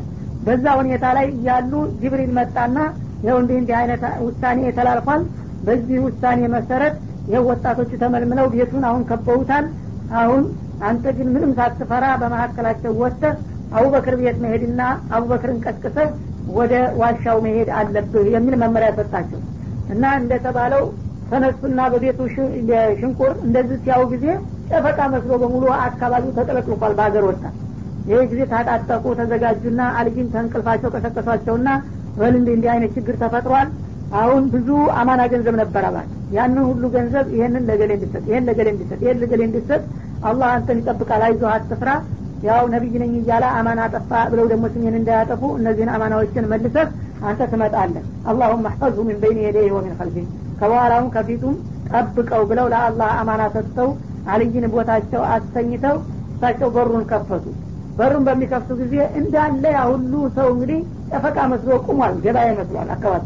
በዛ 0.47 0.65
ሁኔታ 0.81 1.05
ላይ 1.17 1.27
እያሉ 1.35 1.73
ጅብሪል 2.01 2.33
መጣና 2.39 2.77
ይኸው 3.23 3.39
እንዲህ 3.43 3.57
እንዲህ 3.61 3.77
አይነት 3.81 4.03
ውሳኔ 4.27 4.61
ተላልፏል። 4.79 5.23
በዚህ 5.67 5.99
ውሳኔ 6.07 6.41
መሰረት 6.57 6.95
ይኸው 7.29 7.45
ወጣቶቹ 7.51 7.91
ተመልምለው 8.03 8.47
ቤቱን 8.55 8.85
አሁን 8.89 9.03
ከበውታል። 9.11 9.67
አሁን 10.15 10.43
አንተ 10.89 11.05
ግን 11.17 11.29
ምንም 11.35 11.53
ሳትፈራ 11.59 12.05
በመካከላቸው 12.21 12.93
ወጥተህ 13.03 13.35
አቡበክር 13.73 14.15
ቤት 14.21 14.39
መሄድና 14.45 14.81
አቡበክርን 15.15 15.59
ቀስቅሰህ 15.65 16.09
ወደ 16.51 16.73
ዋሻው 17.01 17.39
መሄድ 17.47 17.69
አለብህ 17.79 18.27
የሚል 18.35 18.55
መመሪያ 18.63 18.91
ሰጣቸው። 18.99 19.41
እና 19.89 20.05
እንደተባለው 20.21 20.83
ተነሱና 21.35 21.81
በቤቱ 21.93 22.19
ሽንቁር 22.99 23.33
እንደዚህ 23.47 23.79
ሲያው 23.85 24.03
ጊዜ 24.11 24.27
ጨፈቃ 24.71 24.99
መስሎ 25.15 25.33
በሙሉ 25.43 25.65
አካባቢው 25.85 26.35
ተጠለቅልቋል 26.37 26.93
በሀገር 26.99 27.25
ወጣት 27.29 27.55
ይህ 28.09 28.23
ጊዜ 28.31 28.41
ታጣጠቁ 28.51 29.05
ተዘጋጁና 29.19 29.83
አልጅን 29.99 30.27
ተንቅልፋቸው 30.35 30.93
ቀሰቀሷቸውና 30.95 31.69
በል 32.19 32.35
እንዲህ 32.39 32.71
አይነት 32.73 32.91
ችግር 32.97 33.15
ተፈጥሯል? 33.23 33.69
አሁን 34.15 34.43
ብዙ 34.53 34.69
አማና 35.01 35.23
ገንዘብ 35.33 35.55
ነበር 35.61 35.85
አባት። 35.89 36.09
ያንን 36.35 36.65
ሁሉ 36.69 36.85
ገንዘብ 36.97 37.27
ይህንን 37.37 37.65
ለገሌ 37.71 37.91
እንዲሰጥ 37.97 38.23
ይህን 38.31 38.45
ለገሌ 38.49 38.69
እንዲሰጥ 38.75 39.01
ይህን 39.05 39.19
ለገሌ 39.23 39.41
እንዲሰጥ 39.49 39.81
አላህ 40.25 40.49
አንተን 40.57 40.81
ይጠብቃል። 40.83 41.25
አይዞህ 41.29 41.49
አትፍራ። 41.55 41.91
ያው 42.43 42.65
ነቢይ 42.73 42.97
ነኝ 43.03 43.13
እያለ 43.21 43.45
አማና 43.59 43.81
ጠፋ 43.95 44.11
ብለው 44.33 44.47
ደግሞ 44.53 44.65
ስሜን 44.75 44.97
እንዳያጠፉ 45.01 45.43
እነዚህን 45.59 45.93
አማናዎችን 45.95 46.49
መልሰህ 46.53 46.89
አንተ 47.25 47.43
ትመጣለህ። 47.53 48.05
አላሁም 48.31 48.67
አሕፈዝሁ 48.71 49.05
ምን 49.09 49.21
በይን 49.23 49.39
የደይህ 49.45 49.73
ወሚን 49.77 49.95
ከልፊ 50.01 50.17
ከበኋላውም 50.59 51.09
ከፊቱም 51.15 51.55
ጠብቀው 51.91 52.43
ብለው 52.51 52.67
ለአላህ 52.73 53.11
አማና 53.21 53.43
ሰጥተው 53.55 53.89
አልይን 54.33 54.67
ቦታቸው 54.75 55.23
አስተኝተው 55.35 55.97
እሳቸው 56.35 56.69
በሩን 56.77 57.05
ከፈቱ። 57.11 57.45
በሩን 57.99 58.23
በሚከፍቱ 58.27 58.71
ጊዜ 58.81 58.95
እንዳለ 59.21 59.65
ያ 59.75 59.83
ሁሉ 59.91 60.13
ሰው 60.37 60.49
እንግዲህ 60.55 60.79
ጠፈቃ 61.11 61.39
መስሎ 61.53 61.73
ቁሟል 61.87 62.15
ገበያ 62.25 62.47
ይመስሏል 62.51 62.89
አካባቢ። 62.95 63.25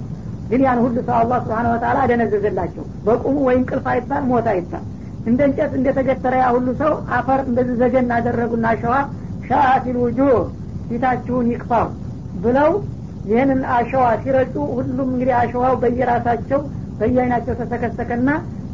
ግን 0.51 0.61
ያን 0.67 0.79
ሁሉ 0.85 0.97
ሰው 1.07 1.17
አላህ 1.21 1.39
ስብሓን 1.45 1.67
ወተላ 1.73 1.97
አደነዘዘላቸው። 2.05 2.85
በቁሙ 3.07 3.37
ወይም 3.49 3.63
ቅልፍ 3.71 3.87
አይባል 3.93 4.23
ሞት 4.31 4.47
አይባል። 4.53 4.85
እንደ 5.27 5.41
እንጨት 5.49 5.73
እንደተገተረ 5.79 6.35
ያ 6.43 6.49
ሁሉ 6.57 6.69
ሰው 6.83 6.93
አፈር 7.17 7.41
እንደዚህ 7.49 7.75
ዘገን 7.83 8.13
አደረጉና 8.17 8.67
አሸዋ 8.75 8.95
ሻአቲል 9.49 9.97
ውጁህ 10.05 10.37
ፊታችሁን 10.89 11.47
ይክፋው 11.53 11.89
ብለው 12.45 12.71
ይህንን 13.31 13.61
አሸዋ 13.77 14.05
ሲረጩ 14.23 14.55
ሁሉም 14.77 15.09
እንግዲህ 15.13 15.35
አሸዋው 15.41 15.75
በየራሳቸው 15.83 16.61
በየአይናቸው 16.99 17.55
ተሰከሰከና 17.61 18.29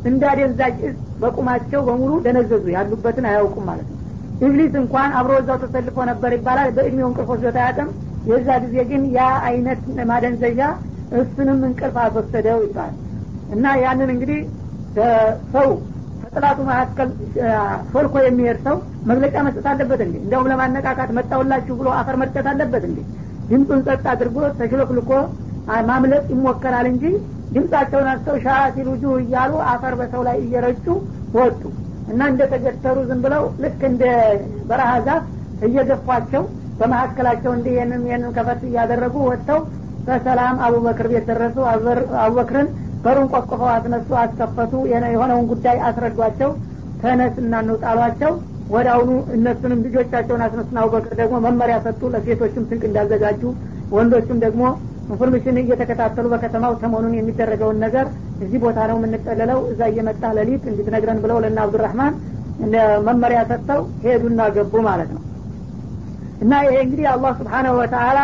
እንዳደንዛጭ 0.04 0.78
እጽ 0.88 0.98
በቁማቸው 1.20 1.80
በሙሉ 1.86 2.12
ደነዘዙ። 2.24 2.64
ያሉበትን 2.74 3.26
አያውቁም 3.30 3.64
ማለት 3.70 3.86
ነው። 3.88 4.00
ኢብሊስ 4.44 4.72
እንኳን 4.80 5.10
አብሮ 5.18 5.32
እዛው 5.40 5.56
ተሰልፎ 5.62 5.96
ነበር 6.10 6.30
ይባላል። 6.36 6.70
በእድሜው 6.76 7.08
እንቅልፍ 7.10 7.30
ወስዶት 7.34 7.56
አያውቅም 7.62 7.90
የዛ 8.30 8.48
ጊዜ 8.64 8.76
ግን 8.90 9.02
ያ 9.16 9.20
አይነት 9.48 9.80
ማደንዘዣ 10.10 10.60
እሱንም 11.18 11.58
እንቅልፍ 11.68 11.96
አስወሰደው 12.04 12.60
ይባላል። 12.66 12.96
እና 13.54 13.64
ያንን 13.82 14.10
እንግዲህ 14.14 14.40
ሰው 15.54 15.68
ከጥላቱ 16.24 16.58
መካከል 16.68 17.08
ሾልኮ 17.92 18.14
የሚሄድ 18.24 18.58
ሰው 18.66 18.76
መግለጫ 19.10 19.36
መስጠት 19.46 19.66
አለበት 19.72 20.00
እንዴ? 20.04 20.14
እንዲያውም 20.22 20.48
ለማነቃቃት 20.52 21.10
መጣውላችሁ 21.18 21.74
ብሎ 21.80 21.88
አፈር 21.98 22.16
መርጨት 22.22 22.46
አለበት 22.52 22.84
እንዴ? 22.88 22.98
ድምፁን 23.50 23.80
ጸጥ 23.86 24.04
አድርጎ 24.12 24.36
ተሽሎክልኮ 24.58 25.10
ማምለጥ 25.88 26.24
ይሞከራል 26.34 26.86
እንጂ 26.92 27.04
ድምፃቸውን 27.50 28.08
አስተው 28.12 28.36
ሻሲል 28.44 28.88
ውጁህ 28.92 29.14
እያሉ 29.22 29.52
አፈር 29.72 29.94
በሰው 30.00 30.22
ላይ 30.28 30.36
እየረጩ 30.44 30.86
ወጡ። 31.34 31.60
እና 32.08 32.20
እንደ 32.30 32.42
ተገተሩ 32.52 32.96
ዝም 33.08 33.20
ብለው 33.24 33.44
ልክ 33.62 33.80
እንደ 33.90 34.02
በረሃ 34.68 34.90
ዛፍ 35.06 35.24
እየገፏቸው 35.62 36.42
በመካከላቸው 36.78 37.50
እንዲህ 37.56 37.72
ይህንን 37.76 38.02
ይህንን 38.08 38.32
ከፈት 38.36 38.62
እያደረጉ 38.68 39.14
ወጥተው 39.28 39.60
በሰላም 40.06 40.56
አቡበክር 40.66 41.06
ቤት 41.12 41.24
ደረሱ። 41.30 41.56
አቡበክርን 42.22 42.68
በሩን 43.04 43.28
ቆቅፈው 43.34 43.68
አስነሱ 43.74 44.08
አስከፈቱ 44.22 44.72
የሆነውን 44.92 45.46
ጉዳይ 45.52 45.78
አስረዷቸው። 45.88 46.50
ተነስ 47.00 47.34
እና 47.42 47.54
እንውጣ 47.62 47.99
አሏቸው 47.99 48.32
ወደ 48.70 48.86
አሁኑ 48.94 49.10
እነሱንም 49.36 49.80
ልጆቻቸውን 49.86 50.42
አስነሱና 50.44 50.78
አቡበክር 50.82 51.14
ደግሞ 51.20 51.36
መመሪያ 51.46 51.76
ሰጡ። 51.86 52.00
ለሴቶችም 52.14 52.66
ስንቅ 52.68 52.82
እንዳዘጋጁ 52.88 53.42
ወንዶችም 53.90 54.38
ደግሞ 54.44 54.62
information 55.06 55.56
እየተከታተሉ 55.62 56.26
በከተማው 56.32 56.72
ሰሞኑን 56.82 57.14
የሚደረገውን 57.16 57.78
ነገር 57.84 58.06
እዚህ 58.44 58.58
ቦታ 58.64 58.78
ነው 58.90 58.96
የምንጠለለው። 58.98 59.58
እዛ 59.72 59.80
እየመጣ 59.90 60.22
ለሊት 60.36 60.64
እንድትነግረን 60.70 61.20
ብለው 61.24 61.38
ለነ 61.44 61.58
አብዱራህማን 61.64 62.14
መመሪያ 63.06 63.40
ሰጥተው 63.50 63.80
ሄዱና 64.04 64.42
ገቡ 64.56 64.74
ማለት 64.88 65.10
ነው። 65.16 65.22
እና 66.44 66.52
ይሄ 66.66 66.76
እንግዲህ 66.84 67.06
አላህ 67.12 67.32
سبحانه 67.40 67.74
وتعالى 67.80 68.18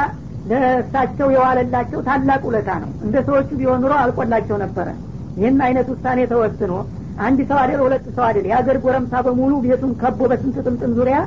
ለእሳቸው 0.51 1.29
የዋለላቸው 1.35 2.01
ታላቅ 2.09 2.41
ውለታ 2.49 2.71
ነው። 2.85 2.91
እንደ 3.05 3.17
ሰዎቹ 3.27 3.49
ቢሆን 3.61 3.81
ኑሮ 3.85 3.93
አልቆላቸው 4.03 4.57
ነበረ። 4.65 4.89
ይህን 5.37 5.59
አይነት 5.67 5.89
ውሳኔ 5.93 6.21
ተወስኖ 6.33 6.73
አንድ 7.21 7.39
ሰው 7.49 7.59
አደል 7.63 7.81
ሁለት 7.85 8.05
ሰው 8.17 8.25
አደል 8.29 8.45
የሀገር 8.51 8.77
ጎረምሳ 8.85 9.15
በሙሉ 9.27 9.53
ቤቱን 9.65 9.93
ከቦ 10.03 10.21
በስንት 10.31 10.57
ጥምጥም 10.67 10.93
ዙሪያ 10.99 11.19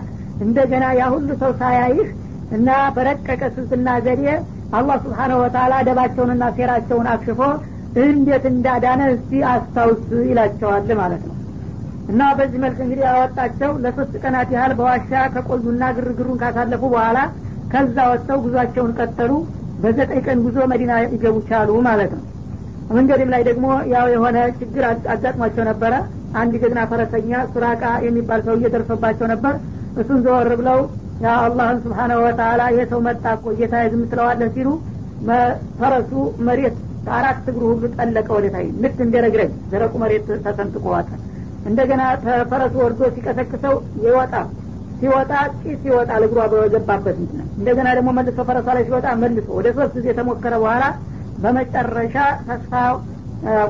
እንደገና 0.44 0.86
ያ 1.00 1.04
ሰው 1.42 1.52
ሳያይህ 1.60 2.08
እና 2.56 2.70
በረቀቀ 2.96 3.42
ስልትና 3.56 3.90
ዘዴ 4.06 4.24
አላህ 4.74 4.98
ስብሓነሁ 5.04 5.38
ወተአላ 5.44 5.74
ደባቸውንና 5.88 6.44
ሴራቸውን 6.58 7.08
አክሽፎ 7.14 7.42
እንዴት 8.04 8.46
እንዳዳነ 8.52 9.02
እስቲ 9.16 9.42
አስታውስ 9.52 10.00
ይላቸዋል 10.30 10.88
ማለት 11.02 11.24
ነው። 11.28 11.36
እና 12.08 12.22
በዚህ 12.38 12.60
መልክ 12.64 12.80
እንግዲህ 12.86 13.06
ያወጣቸው 13.10 13.72
ለሶስት 13.84 14.14
ቀናት 14.24 14.50
ያህል 14.56 14.72
በዋሻ 14.80 15.12
ከቆዩና 15.34 15.84
ግርግሩን 15.98 16.40
ካሳለፉ 16.42 16.84
በኋላ 16.94 17.20
ከዛ 17.72 17.98
ወጥተው 18.12 18.40
ጉዟቸውን 18.46 18.96
ቀጠሉ። 19.00 19.32
በዘጠኝ 19.84 20.20
ቀን 20.26 20.40
ጉዞ 20.46 20.58
መዲና 20.72 20.94
ይገቡ 21.06 21.38
ቻሉ 21.48 21.70
ማለት 21.88 22.12
ነው። 22.18 22.24
መንገድም 22.90 23.30
ላይ 23.34 23.42
ደግሞ 23.50 23.66
ያው 23.94 24.06
የሆነ 24.14 24.38
ችግር 24.60 24.84
አጋጥሟቸው 25.14 25.64
ነበረ። 25.70 25.94
አንድ 26.42 26.54
ጀግና 26.62 26.82
ፈረሰኛ 26.92 27.32
ሱራቃ 27.54 27.84
የሚባል 28.06 28.42
ሰው 28.48 28.56
እየደርሶባቸው 28.60 29.28
ነበር። 29.34 29.56
እሱን 29.98 30.20
ዘወር 30.26 30.50
ብለው 30.62 30.80
ያ 31.20 31.34
አላህን 31.42 31.78
ስብሓናሁ 31.84 32.18
ወተአላ 32.26 32.62
የሰው 32.78 33.00
መጣ 33.08 33.26
እኮ 33.38 33.54
ጌታ 33.60 33.76
ዝም 33.92 34.02
ትለዋለህ 34.12 34.50
ሲሉ 34.56 34.70
ፈረሱ 35.80 36.12
መሬት 36.48 36.78
አራት 37.16 37.46
እግሩ 37.52 37.64
ሁሉ 37.72 37.84
ጠለቀ 37.96 38.28
ወደታይ 38.38 38.68
ልክ 38.84 38.98
እንደ 39.06 39.16
ደረቁ 39.72 39.94
መሬት 40.04 40.28
ተሰንጥቆ 40.46 40.86
እንደገና 41.66 42.02
ፈረሱ 42.52 42.76
ወርዶ 42.84 43.02
ሲቀሰቅሰው 43.16 43.76
ይወጣ 44.06 44.34
ሲወጣ 45.00 45.32
ጢስ 45.62 45.82
ይወጣል 45.90 46.24
እግሯ 46.28 46.40
በገባበት 46.54 47.16
እንትን 47.22 47.40
እንደገና 47.58 47.88
ደግሞ 47.98 48.10
መልሶ 48.18 48.38
ፈረሷ 48.50 48.68
ላይ 48.78 48.84
ሲወጣ 48.90 49.08
መልሶ 49.24 49.48
ወደ 49.58 49.68
ሶስት 49.78 49.94
ጊዜ 49.98 50.08
ተሞከረ 50.20 50.54
በኋላ 50.64 50.84
በመጨረሻ 51.44 52.16
ተስፋ 52.48 52.72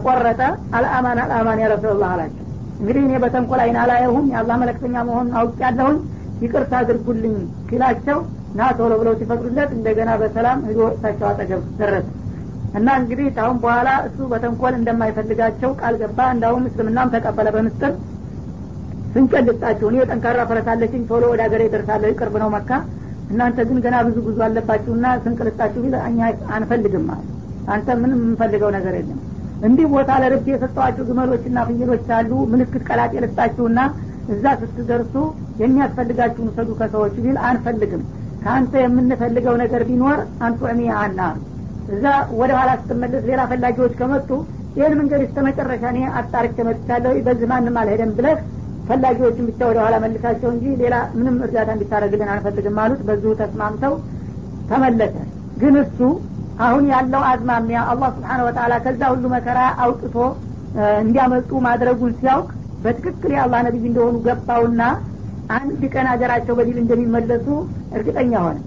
ቆረጠ። 0.05 0.41
አልአማን 0.77 1.19
አልአማን 1.23 1.61
ያ 1.63 1.67
ረሱላላህ 1.73 2.09
አላቸው። 2.15 2.45
እንግዲህ 2.79 3.01
እኔ 3.07 3.13
በተንኮል 3.23 3.61
አይን 3.63 3.77
አላየሁም። 3.83 4.25
የአላህ 4.33 4.55
መለክተኛ 4.63 4.95
መሆን 5.09 5.27
አውቅ 5.39 5.57
ያለሁኝ 5.65 5.97
ይቅርታ 6.43 6.73
አድርጉልኝ 6.81 7.35
ሲላቸው 7.67 8.17
ና 8.57 8.69
ቶሎ 8.77 8.93
ብለው 9.01 9.13
ሲፈቅዱለት 9.19 9.69
እንደገና 9.77 10.11
በሰላም 10.21 10.59
ሂዶ 10.67 10.81
እሳቸው 10.91 11.27
አጠገብ 11.29 11.61
ደረሰ 11.79 12.07
እና 12.79 12.89
እንግዲህ 12.99 13.27
ታሁን 13.35 13.57
በኋላ 13.63 13.89
እሱ 14.07 14.27
በተንኮል 14.31 14.73
እንደማይፈልጋቸው 14.77 15.71
ቃል 15.81 15.95
ገባ። 16.01 16.19
እንዳሁም 16.35 16.63
እስልምናም 16.69 17.11
ተቀበለ 17.15 17.47
በምስጥር 17.55 17.91
ስንጨልጣችሁ 19.13 19.87
እኔ 19.91 20.05
ጠንካራ 20.09 20.43
ፈረስ 20.49 20.67
አለችኝ 20.73 21.01
ቶሎ 21.09 21.23
ወደ 21.33 21.41
ሀገሬ 21.45 21.63
ደርሳለሁ 21.73 22.11
ቅርብ 22.19 22.35
ነው 22.43 22.49
መካ። 22.55 22.69
እናንተ 23.31 23.59
ግን 23.67 23.77
ገና 23.83 23.95
ብዙ 24.07 24.17
ጉዞ 24.25 24.39
አለባችሁና 24.47 25.05
ስንቅልጣችሁ 25.23 25.81
ቢል 25.83 25.95
እኛ 26.09 26.19
አንፈልግም 26.55 27.05
ማለት 27.09 27.29
አንተ 27.73 27.87
ምንም 28.01 28.17
የምንፈልገው 28.19 28.71
ነገር 28.77 28.95
የለም። 28.99 29.19
እንዲህ 29.67 29.85
ቦታ 29.93 30.11
ለርብ 30.21 30.47
የሰጠዋችሁ 30.51 31.03
ግመሎችና 31.09 31.59
ፍየሎች 31.67 32.07
አሉ። 32.17 32.31
ምልክት 32.53 32.83
ቀላጤ 32.89 33.13
ልስጣችሁና 33.25 33.79
እዛ 34.33 34.45
ስትደርሱ 34.61 35.13
የሚያስፈልጋችሁን 35.61 36.49
ውሰዱ 36.49 36.69
ከሰዎች 36.79 37.15
ቢል 37.23 37.37
አንፈልግም። 37.49 38.03
ከአንተ 38.43 38.73
የምንፈልገው 38.81 39.55
ነገር 39.61 39.81
ቢኖር 39.89 40.17
አንቱ 40.45 40.61
እሚ 40.71 40.81
አና 41.01 41.19
እዛ 41.93 42.05
ወደ 42.39 42.51
ኋላ 42.57 42.71
ስትመለስ 42.81 43.23
ሌላ 43.29 43.41
ፈላጊዎች 43.51 43.93
ከመጡ 43.99 44.29
ይህን 44.77 44.93
መንገድ 44.99 45.21
እስተ 45.25 45.37
መጨረሻ 45.47 45.83
እኔ 45.91 45.99
አጣርቼ 46.19 46.57
መጥቻለሁ። 46.67 47.13
በዚህ 47.25 47.47
ማንም 47.51 47.75
አልሄደም 47.81 48.11
ብለህ 48.17 48.37
ፈላጊዎችን 48.87 49.45
ብቻ 49.49 49.59
ወደ 49.69 49.77
ኋላ 49.83 49.95
መልሳቸው 50.03 50.49
እንጂ 50.53 50.65
ሌላ 50.81 50.95
ምንም 51.17 51.35
እርዳታ 51.45 51.69
እንዲታረግልን 51.75 52.31
አንፈልግም 52.33 52.79
አሉት። 52.83 53.01
በዚሁ 53.09 53.33
ተስማምተው 53.41 53.93
ተመለሰ። 54.69 55.15
ግን 55.61 55.75
እሱ 55.83 55.99
አሁን 56.65 56.83
ያለው 56.93 57.21
አዝማሚያ 57.29 57.79
አላህ 57.91 58.09
ስብሓን 58.15 58.41
ወተላ 58.47 58.73
ከዛ 58.85 59.01
ሁሉ 59.13 59.25
መከራ 59.35 59.59
አውጥቶ 59.83 60.15
እንዲያመጡ 61.01 61.49
ማድረጉን 61.65 62.13
ሲያውቅ 62.19 62.49
በትክክል 62.83 63.31
የአላህ 63.35 63.59
ነቢይ 63.67 63.85
እንደሆኑ 63.89 64.15
ገባውና 64.25 64.81
አንድ 65.55 65.81
ቀን 65.93 66.05
ሀገራቸው 66.11 66.53
በዲል 66.59 66.77
እንደሚመለሱ 66.81 67.47
እርግጠኛ 67.97 68.33
ሆነ። 68.45 68.57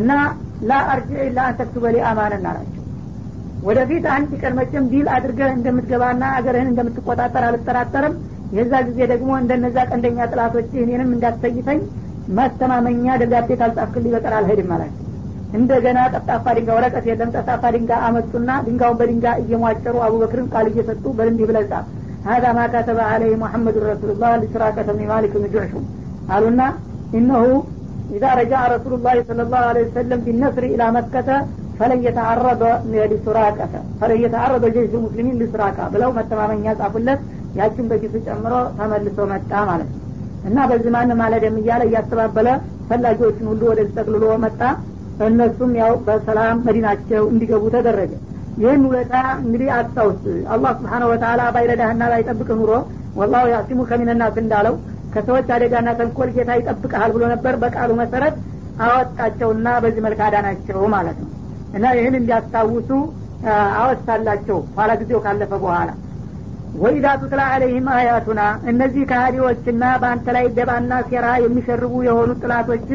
እና 0.00 0.10
لا 0.68 0.78
أرجع 0.92 1.10
إلا 1.24 1.38
أن 1.48 1.60
تكتب 1.60 1.84
لي 1.94 2.00
أمانا 2.08 2.44
አላቸው። 2.50 2.76
ወደፊት 3.62 4.04
አንድ 4.14 4.30
ቀን 4.42 4.52
መቼም 4.58 4.84
ድል 4.92 5.06
አድርገህ 5.14 5.50
እንደምትገባና 5.56 6.22
አገርህን 6.36 6.70
እንደምትቆጣጠር 6.70 7.44
አልጠራጠርም። 7.48 8.14
የዛ 8.52 8.72
ጊዜ 8.86 9.00
ደግሞ 9.12 9.30
እንደነዛ 9.40 9.78
ቀንደኛ 9.90 10.18
ጠላቶች 10.32 10.70
እኔንም 10.84 11.10
እንዳትሰይፈኝ 11.16 11.80
ማስተማመኛ 12.38 13.06
ደብዳቤ 13.20 13.50
ካልጻፍክልኝ 13.60 14.12
በቀር 14.14 14.34
አልሄድም 14.38 14.72
አላቸው። 14.74 15.06
እንደገና 15.52 15.98
ጠፍጣፋ 16.14 16.44
ድንጋ 16.56 16.70
ወረቀት 16.76 17.04
የለም። 17.10 17.32
ጠፍጣፋ 17.36 17.62
ድንጋ 17.76 17.92
አመጡና 18.08 18.50
ድንጋውን 18.66 18.98
በድንጋ 19.00 19.26
እየሟጨሩ 19.42 19.94
አቡበክርን 20.06 20.46
ቃል 20.52 20.66
እየሰጡ 20.72 21.04
በልንዲህ 21.18 21.48
ብለህ 21.50 21.64
ጻፍ 21.72 21.86
هذا 22.26 22.46
ما 22.56 22.64
كتب 22.72 22.98
عليه 23.12 23.32
محمد 23.42 23.76
رسول 23.90 24.32
الله 24.42 24.59
لسراقة 24.59 24.88
بن 24.96 25.04
مالك 25.10 25.32
بن 25.36 25.46
جعشم 25.54 25.84
አሉና 26.34 26.62
ኢነሁ 27.18 27.44
ኢዛ 28.16 28.24
ረጃ 28.38 28.52
ረሱሉ 28.72 28.94
ላህ 29.04 29.16
ስለ 29.28 29.40
ላሁ 29.52 29.66
ለ 29.76 29.82
ወሰለም 29.84 30.20
ቢነስሪ 30.26 30.64
ኢላ 30.74 30.84
መከተ 30.96 31.28
ፈለን 31.78 32.00
የተአረበ 32.06 32.62
ሊሱራቀተ 33.12 33.74
ፈለን 34.00 34.18
የተአረበ 34.24 34.64
ጀይሽ 34.74 34.94
ሙስሊሚን 35.04 35.36
ሊሱራቃ 35.42 35.78
ብለው 35.94 36.10
መተማመኛ 36.18 36.74
ጻፉለት 36.80 37.20
ያችን 37.58 37.86
በኪሱ 37.90 38.14
ጨምሮ 38.26 38.54
ተመልሶ 38.78 39.18
መጣ 39.32 39.52
ማለት 39.70 39.88
ነው. 39.92 39.98
እና 40.48 40.58
በዚህ 40.70 40.90
ማን 40.94 41.10
ማለደም 41.20 41.56
እያለ 41.60 41.82
እያስተባበለ 41.88 42.48
ፈላጊዎችን 42.88 43.48
ሁሉ 43.52 43.62
ወደዚህ 43.70 43.94
ጠቅልሎ 43.98 44.24
መጣ። 44.44 44.60
እነሱም 45.26 45.72
ያው 45.80 45.92
በሰላም 46.06 46.60
መዲናቸው 46.66 47.22
እንዲገቡ 47.32 47.64
ተደረገ 47.74 48.12
ይህን 48.56 48.82
ውለታ 48.86 49.14
እንግዲህ 49.42 49.68
አስታውስ 49.76 50.22
አላህ 50.54 50.72
ስብሓነ 50.78 51.02
ወተላ 51.10 51.42
ባይረዳህና 51.54 52.02
ባይጠብቅ 52.12 52.48
ኑሮ 52.60 52.72
ወላሁ 53.16 53.44
ያሲሙ 53.52 53.80
ከሚነናስ 53.90 54.36
እንዳለው 54.42 54.74
ከሰዎች 55.14 55.48
አደጋና 55.54 55.88
ተንኮል 55.98 56.28
ጌታ 56.36 56.50
ይጠብቀሃል 56.58 57.10
ብሎ 57.14 57.22
ነበር። 57.32 57.54
በቃሉ 57.62 57.90
መሰረት 58.02 58.34
አወጣቸውና 58.84 59.68
በዚህ 59.84 60.02
መልክ 60.06 60.20
አዳናቸው 60.26 60.80
ማለት 60.94 61.18
ነው። 61.24 61.30
እና 61.74 61.86
ይህን 61.98 62.14
እንዲያስታውሱ 62.20 62.90
አወሳላቸው 63.78 64.58
ኋላ 64.76 64.90
ጊዜው 65.00 65.20
ካለፈ 65.24 65.52
በኋላ። 65.62 65.90
ወኢዛ 66.74 67.06
ቱትላ 67.20 67.42
አለይህም 67.54 67.86
አያቱና 67.94 68.40
እነዚህ 68.70 69.04
ከሃዲዎችና 69.10 69.84
በአንተ 70.02 70.26
ላይ 70.36 70.44
ደባና 70.58 70.92
ሴራ 71.08 71.26
የሚሸርቡ 71.44 71.94
የሆኑ 72.08 72.30
ጥላቶች 72.42 72.86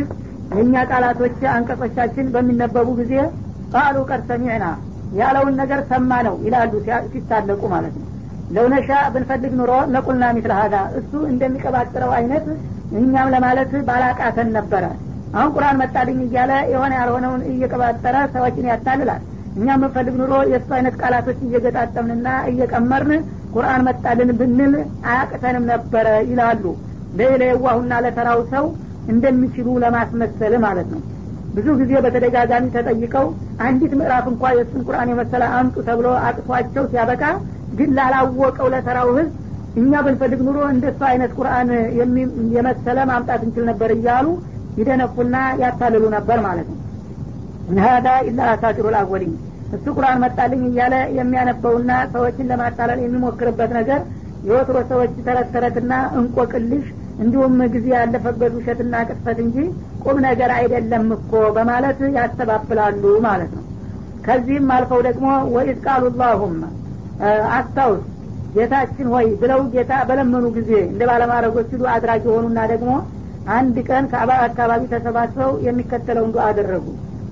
የእኛ 0.51 0.75
ቃላቶች 0.91 1.39
አንቀጾቻችን 1.55 2.27
በሚነበቡ 2.35 2.87
ጊዜ 3.01 3.13
ቃሉ 3.71 3.97
ቀድ 4.09 4.21
ሰሚዕና 4.29 4.65
ያለውን 5.13 5.55
ነገር 5.61 5.79
ሰማ 5.89 6.11
ነው 6.27 6.35
ይላሉ 6.45 6.71
ሲታለቁ 7.13 7.61
ማለት 7.73 7.95
ነው። 7.95 8.07
ለውነሻ 8.55 8.89
ብንፈልግ 9.13 9.53
ኑሮ 9.59 9.71
ለቁልና 9.93 10.25
ሚስለ 10.37 10.53
ሀዳ 10.59 10.75
እሱ 10.99 11.11
እንደሚቀባጥረው 11.31 12.11
አይነት 12.17 12.45
እኛም 12.99 13.31
ለማለት 13.35 13.71
ባላቃተን 13.87 14.49
ነበረ። 14.57 14.83
አሁን 15.35 15.49
ቁርአን 15.55 15.79
መጣልኝ 15.81 16.19
እያለ 16.25 16.51
የሆነ 16.73 16.91
ያልሆነውን 16.99 17.41
እየቀባጠረ 17.51 18.15
ሰዎችን 18.35 18.69
ያታልላል። 18.71 19.23
እኛ 19.55 19.67
የምንፈልግ 19.73 20.15
ኑሮ 20.21 20.33
የእሱ 20.51 20.69
አይነት 20.77 20.95
ቃላቶች 21.01 21.39
እየገጣጠምንና 21.47 22.27
እየቀመርን 22.51 23.21
ቁርአን 23.55 23.83
መጣልን 23.87 24.31
ብንል 24.39 24.73
አያቅተንም 25.09 25.65
ነበረ 25.73 26.07
ይላሉ። 26.29 26.63
ለየዋሁና 27.19 27.93
ለተራው 28.05 28.39
ሰው 28.53 28.65
እንደሚችሉ 29.13 29.67
ለማስመሰል 29.83 30.53
ማለት 30.65 30.87
ነው 30.93 31.01
ብዙ 31.55 31.67
ጊዜ 31.79 31.91
በተደጋጋሚ 32.03 32.65
ተጠይቀው 32.73 33.25
አንዲት 33.65 33.93
ምዕራፍ 33.99 34.25
እንኳ 34.31 34.43
የእሱን 34.55 34.81
ቁርአን 34.87 35.11
የመሰለ 35.11 35.43
አምጡ 35.57 35.75
ተብሎ 35.87 36.07
አቅቷቸው 36.27 36.85
ሲያበቃ 36.91 37.23
ግን 37.77 37.89
ላላወቀው 37.97 38.67
ለተራው 38.73 39.09
ህዝብ 39.17 39.31
እኛ 39.81 40.01
ብንፈልግ 40.05 40.41
ኑሮ 40.47 40.59
እንደሱ 40.73 40.99
አይነት 41.09 41.31
ቁርአን 41.37 41.69
የመሰለ 42.55 42.97
ማምጣት 43.09 43.41
እንችል 43.45 43.65
ነበር 43.71 43.89
እያሉ 43.95 44.27
ይደነፉና 44.79 45.35
ያታልሉ 45.61 46.05
ነበር 46.15 46.37
ማለት 46.45 46.67
ነው። 46.71 46.79
እንሀዳ 47.69 48.07
ኢላ 48.27 48.39
አሳጢሩ 48.53 48.85
ልአወሊን 48.95 49.33
እሱ 49.75 49.85
ቁርአን 49.97 50.19
መጣልኝ 50.23 50.61
እያለ 50.69 50.95
የሚያነበውና 51.17 51.91
ሰዎችን 52.13 52.49
ለማታለል 52.51 52.99
የሚሞክርበት 53.03 53.71
ነገር 53.79 54.01
የወትሮ 54.47 54.77
ሰዎች 54.91 55.13
ተረት 55.27 55.47
ተረትና 55.53 55.93
እንቆቅልሽ 56.19 56.85
እንዲሁም 57.23 57.53
ጊዜ 57.73 57.87
ያለፈበት 57.95 58.51
ውሸትና 58.57 58.95
ቅጥፈት 59.09 59.37
እንጂ 59.45 59.57
ቁም 60.05 60.17
ነገር 60.25 60.49
አይደለም 60.57 61.05
እኮ 61.15 61.31
በማለት 61.55 61.99
ያስተባብላሉ 62.17 63.03
ማለት 63.25 63.51
ነው። 63.57 63.63
ከዚህም 64.25 64.69
አልፈው 64.75 65.01
ደግሞ 65.07 65.25
ወኢዝ 65.55 65.79
ቃሉ 65.85 66.03
ላሁመ 66.21 66.61
አስታውስ 67.57 68.03
ጌታችን 68.55 69.07
ሆይ 69.13 69.27
ብለው 69.41 69.61
ጌታ 69.73 69.93
በለመኑ 70.09 70.45
ጊዜ 70.57 70.71
እንደ 70.85 71.01
ባለማድረጎች 71.09 71.69
ዱ 71.73 71.87
አድራጊ 71.93 72.23
የሆኑና 72.29 72.59
ደግሞ 72.71 72.91
አንድ 73.55 73.75
ቀን 73.89 74.03
ከአባ 74.11 74.31
አካባቢ 74.45 74.83
ተሰባስበው 74.93 75.51
የሚከተለውን 75.65 76.31
ዱ 76.35 76.39
አደረጉ። 76.45 76.85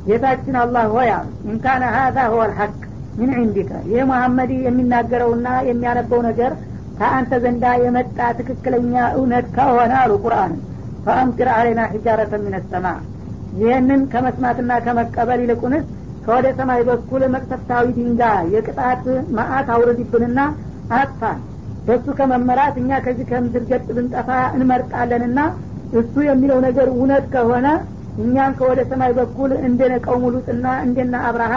ጌታችን 0.07 0.55
አላህ 0.61 0.85
ሆይ 0.95 1.09
አሉ 1.15 1.29
ኢንካነ 1.47 1.83
ሀዛ 1.95 2.17
ሁወ 2.31 2.43
ልሐቅ 2.51 2.73
ምን 3.17 3.31
ዒንዲከ። 3.37 3.71
ይህ 3.91 4.03
መሐመድ 4.11 4.51
የሚናገረውና 4.65 5.47
የሚያነበው 5.69 6.21
ነገር 6.27 6.51
ከአንተ 6.99 7.33
ዘንዳ 7.43 7.65
የመጣ 7.83 8.19
ትክክለኛ 8.39 8.93
እውነት 9.17 9.45
ከሆነ 9.55 9.93
አሉ 10.01 10.11
ቁርአን 10.23 10.53
ፈአምጢር 11.05 11.49
አሌና 11.55 11.81
ሒጃረተ 11.93 12.33
ምን 12.43 12.55
ሰማ። 12.71 12.85
ይህንን 13.53 14.01
ከመስማትና 14.11 14.71
ከመቀበል 14.85 15.41
ይልቁንስ 15.43 15.85
ከወደ 16.25 16.47
ሰማይ 16.59 16.81
በኩል 16.89 17.21
መቅሰፍታዊ 17.33 17.85
ድንጋይ 17.97 18.45
የቅጣት 18.55 19.03
ማአት 19.37 19.67
አውርድብንና 19.75 20.39
አጥፋን። 20.97 21.39
በእሱ 21.87 22.05
ከመመራት 22.19 22.75
እኛ 22.81 22.99
ከዚህ 23.05 23.25
ከምድር 23.31 23.63
ገጥ 23.71 23.87
ብንጠፋ 23.95 24.29
እንመርጣለንና 24.55 25.39
እሱ 25.93 26.13
የሚለው 26.27 26.59
ነገር 26.67 26.87
እውነት 26.93 27.25
ከሆነ 27.33 27.67
እኛን 28.17 28.51
ከወደ 28.57 28.79
ሰማይ 28.91 29.11
በኩል 29.19 29.51
እንደነ 29.67 29.93
ቀውሙ 30.05 30.23
ሉጥና 30.33 30.65
እንደነ 30.85 31.15
አብርሃ 31.29 31.53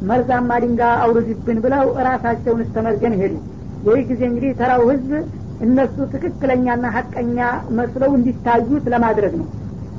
መርዛማ 0.00 0.50
ድንጋ 0.62 0.82
አውርድብን 1.04 1.58
ብለው 1.64 1.86
እራሳቸውን 2.00 2.62
እስተመርገን 2.64 3.14
ሄዱ። 3.20 3.34
ይህ 3.82 4.00
ጊዜ 4.08 4.22
እንግዲህ 4.30 4.52
ተራው 4.60 4.82
ህዝብ 4.90 5.10
እነሱ 5.60 5.96
ትክክለኛና 6.12 6.84
ሀቀኛ 6.94 7.38
መስለው 7.78 8.10
እንዲታዩት 8.18 8.84
ለማድረግ 8.92 9.34
ነው። 9.40 9.48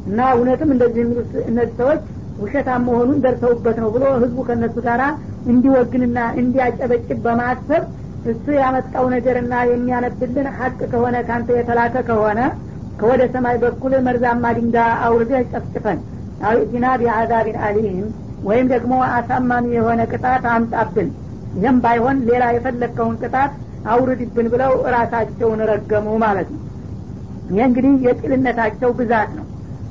እና 0.06 0.20
እውነትም 0.36 0.70
እንደዚህ 0.76 1.02
የሚሉት 1.04 1.32
እነዚህ 1.50 1.76
ሰዎች 1.82 2.02
ውሸታም 2.38 2.86
መሆኑን 2.88 3.18
ደርሰውበት 3.26 3.78
ነው 3.84 3.90
ብሎ 3.96 4.04
ህዝቡ 4.22 4.40
ከእነሱ 4.48 4.76
ጋር 4.88 5.02
እንዲወግንና 5.46 6.20
እንዲያጨበጭብ 6.42 7.20
በማሰብ 7.26 7.84
እሱ 8.26 8.46
ያመጣው 8.58 9.06
ነገርና 9.14 9.54
የሚያነብልን 9.70 10.48
ሀቅ 10.58 10.80
ከሆነ 10.92 11.18
ካንተ 11.28 11.50
የተላከ 11.58 11.96
ከሆነ 12.10 12.40
ከወደ 13.00 13.22
ሰማይ 13.34 13.56
በኩል 13.64 13.94
መርዛማ 14.08 14.46
ድንጋ 14.58 14.78
አውርደህ 15.06 15.46
ጨፍጭፈን። 15.52 16.00
አዊእቲና 16.42 16.86
ቢአዛቢን 17.02 17.58
አሊም 17.66 18.06
ወይም 18.44 18.68
ደግሞ 18.74 18.94
አሳማሚ 19.16 19.66
የሆነ 19.78 20.02
ቅጣት 20.12 20.46
አምጣብን። 20.54 21.10
ይህም 21.54 21.78
ባይሆን 21.84 22.18
ሌላ 22.30 22.44
የፈለግከውን 22.56 23.18
ቅጣት 23.24 23.52
አውርድብን 23.88 24.48
ብለው 24.54 24.74
እራሳቸውን 24.88 25.62
ረገሙ 25.72 26.08
ማለት 26.24 26.50
ነው። 26.54 26.62
ይህ 27.52 27.64
እንግዲህ 27.68 27.94
የቂልነታቸው 28.06 28.92
ብዛት 29.00 29.32
ነው። 29.38 29.46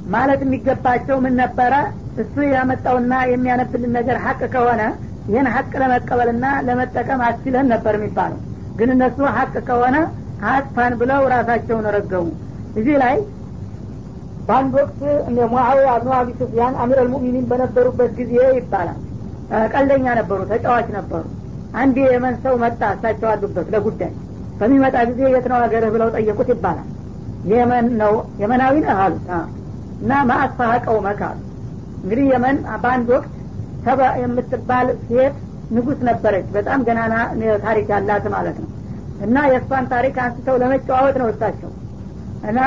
ማለት 0.09 0.41
የሚገባቸው 0.45 1.17
ምን 1.25 1.35
ነበረ? 1.41 1.73
እሱ 2.21 2.37
ያመጣውና 2.55 3.15
የሚያነብልን 3.31 3.93
ነገር 3.99 4.17
ሀቅ 4.25 4.41
ከሆነ 4.55 4.83
ይህን 5.29 5.49
ሀቅ 5.55 5.73
ለመቀበልና 5.83 6.47
ለመጠቀም 6.67 7.21
አስችለን 7.27 7.67
ነበር 7.73 7.95
የሚባለው። 7.99 8.39
ግን 8.79 8.91
እነሱ 8.95 9.19
ሀቅ 9.37 9.55
ከሆነ 9.69 9.97
አጥፋን 10.51 10.93
ብለው 11.01 11.23
ራሳቸውን 11.35 11.87
ረገሙ። 11.97 12.27
እዚህ 12.77 12.97
ላይ 13.03 13.17
በአንድ 14.47 14.73
ወቅት 14.79 15.01
ሙአዊያ 15.53 15.89
አብኑ 15.95 16.11
አቢ 16.19 16.29
ሱፊያን 16.39 16.75
አሚር 16.83 16.99
አልሙእሚኒን 17.03 17.45
በነበሩበት 17.51 18.11
ጊዜ 18.21 18.33
ይባላል። 18.59 18.99
ቀልደኛ 19.73 20.07
ነበሩ 20.19 20.41
ተጫዋች 20.51 20.89
ነበሩ 20.97 21.23
አንድ 21.75 21.97
የመን 22.07 22.35
ሰው 22.45 22.55
መጣ 22.63 22.81
እሳቸው 22.95 23.29
አሉበት 23.33 23.69
ለጉዳይ። 23.75 24.13
በሚመጣ 24.61 24.97
ጊዜ 25.11 25.21
የት 25.33 25.47
ነው 25.51 25.59
ሀገርህ 25.63 25.91
ብለው 25.95 26.09
ጠየቁት 26.17 26.49
ይባላል። 26.53 26.89
የመን 27.51 27.87
ነው 28.01 28.13
የመናዊ 28.41 28.75
ነህ 28.85 28.99
አሉት። 29.05 29.29
እና 30.01 30.13
ማአስፋሀ 30.29 30.73
ቀውመክ 30.87 31.21
እንግዲህ 32.03 32.27
የመን 32.33 32.57
በአንድ 32.83 33.09
ወቅት 33.15 33.33
ሰባ 33.87 34.01
የምትባል 34.23 34.89
ሴት 35.07 35.37
ንጉስ 35.71 35.99
ነበረች። 36.09 36.47
በጣም 36.57 36.81
ገናና 36.87 37.15
ታሪክ 37.65 37.87
ያላት 37.95 38.25
ማለት 38.35 38.57
ነው። 38.63 38.71
እና 39.27 39.37
የእሷን 39.51 39.87
ታሪክ 39.93 40.17
አንስተው 40.25 40.57
ለመጨዋወት 40.63 41.17
ነው 41.23 41.29
እሳቸው። 41.33 41.71
እና 42.51 42.61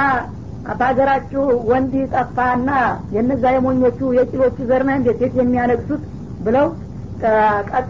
በሀገራችሁ 0.72 1.42
ወንድ 1.70 1.94
ጠፋና 2.14 2.70
የነዛ 3.16 3.44
የሞኞቹ 3.56 4.00
የቂሎቹ 4.18 4.58
ዘርነ 4.70 4.90
እንዴት 5.00 5.18
ሴት 5.22 5.34
የሚያነግሱት 5.40 6.04
ብለው 6.40 6.68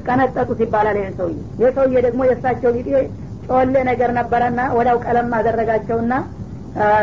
ቀነጠጡት 0.08 0.60
ይባላል 0.64 0.98
ይህን 1.00 1.14
ሰውዬ። 1.20 1.38
ይህ 1.60 1.70
ሰውዬ 1.78 1.96
ደግሞ 2.06 2.22
የእሳቸው 2.28 2.72
ጊዜ 2.78 2.90
ጮሌ 3.48 3.76
ነገር 3.90 4.10
ነበረና 4.18 4.60
ወዳው 4.78 4.98
ቀለም 5.06 5.32
አደረጋቸውና 5.38 6.14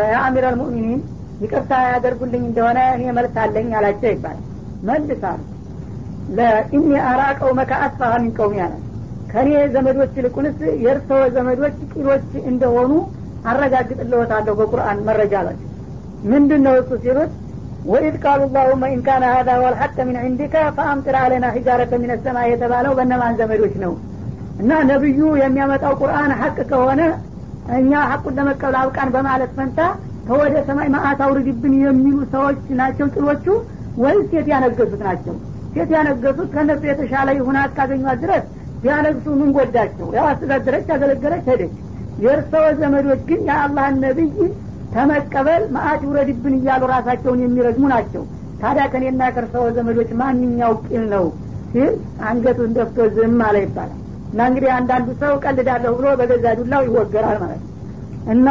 የአሚር 0.07 0.45
አልሙእሚኒን 0.49 1.01
ይቅርታ 1.43 1.73
ያደርጉልኝ 1.89 2.43
እንደሆነ 2.49 2.79
እኔ 2.95 3.05
መልስ 3.19 3.35
አለኝ 3.43 3.69
አላቸው 3.79 4.11
ይባላል 4.15 4.45
መልስ 4.83 5.23
አሉ። 5.31 5.41
ለኢኒ 6.31 6.91
አራ 7.11 7.21
ቀውመከ 7.41 7.71
አስፋሀ 7.87 8.13
ቀውሚ 8.39 8.57
አለ። 8.67 8.75
ከእኔ 9.31 9.51
ዘመዶች 9.75 10.13
ይልቁንስ 10.19 10.59
የእርሰወ 10.85 11.23
ዘመዶች 11.37 11.77
ቂሎች 11.93 12.29
እንደሆኑ 12.51 12.93
አረጋግጥልዎታለሁ 13.51 14.55
በቁርአን 14.61 14.99
መረጃ 15.09 15.35
አላቸው 15.43 15.67
ምንድን 16.25 16.63
ነው 16.67 16.75
እሱ 16.81 16.91
ሲሉት 17.05 17.31
ወኢድ 17.85 18.17
ቃሉ 18.23 18.41
ላሁመ 18.55 18.83
ኢንካነ 18.95 19.25
ሀዛ 19.35 19.51
ወልሐቅ 19.63 19.95
ሚን 20.09 20.17
ዕንዲከ 20.23 20.55
ፈአምጥር 20.77 21.17
አለና 21.21 21.47
ሂጃረተ 21.55 21.93
ሚን 22.03 22.13
ሰማ 22.25 22.39
የተባለው 22.51 22.93
በነማን 22.99 23.37
ዘመዶች 23.41 23.75
ነው? 23.85 23.93
እና 24.61 24.71
ነቢዩ 24.91 25.21
የሚያመጣው 25.43 25.95
ቁርአን 26.01 26.33
ሀቅ 26.41 26.57
ከሆነ 26.71 27.01
እኛ 27.79 27.93
ሀቁን 28.11 28.35
ለመቀበል 28.39 28.77
አብቃን 28.81 29.11
በማለት 29.15 29.51
ፈንታ 29.57 29.81
ከወደ 30.27 30.55
ሰማይ 30.69 30.89
ማአት 30.95 31.21
አውርድብን 31.27 31.75
የሚሉ 31.83 32.19
ሰዎች 32.35 32.59
ናቸው 32.81 33.07
ጭሎቹ 33.15 33.47
ወይስ 34.03 34.25
ሴት 34.33 34.49
ያነገሱት 34.53 35.03
ናቸው? 35.09 35.35
ሴት 35.75 35.91
ያነገሱት 35.97 36.49
ከእነሱ 36.55 36.83
የተሻለ 36.91 37.29
ይሁና 37.39 37.59
እስካገኟት 37.69 38.19
ድረስ 38.25 38.45
ቢያነግሱ 38.83 39.27
ምን 39.41 39.51
ጎዳቸው? 39.57 40.09
ያው 40.17 40.27
አስተዳደረች 40.31 40.87
ያገለገለች 40.93 41.45
ሄደች። 41.51 41.75
የእርሰወ 42.19 42.67
ዘመዶች 42.81 43.21
ግን 43.29 43.41
የአላህን 43.49 43.97
ነቢይ 44.05 44.31
ተመቀበል 44.93 45.63
ማአት 45.75 46.01
ይውረድብን 46.05 46.55
እያሉ 46.59 46.83
ራሳቸውን 46.93 47.43
የሚረግሙ 47.45 47.85
ናቸው። 47.93 48.23
ታዲያ 48.61 48.85
ከኔና 48.93 49.23
ከእርሰወ 49.35 49.67
ዘመዶች 49.77 50.11
ማንኛው 50.21 50.73
ቂል 50.87 51.05
ነው? 51.13 51.27
ሲል 51.73 51.93
አንገቱን 52.29 52.71
ደፍቶ 52.77 53.07
ዝም 53.17 53.39
አለ 53.49 53.57
ይባላል። 53.65 53.99
እና 54.33 54.41
እንግዲህ 54.49 54.71
አንዳንዱ 54.79 55.09
ሰው 55.23 55.33
ቀልዳለሁ 55.45 55.93
ብሎ 55.99 56.09
በገዛ 56.21 56.47
ዱላው 56.59 56.83
ይወገራል 56.89 57.39
ማለት 57.45 57.61
ነው። 57.61 57.71
እና 58.35 58.49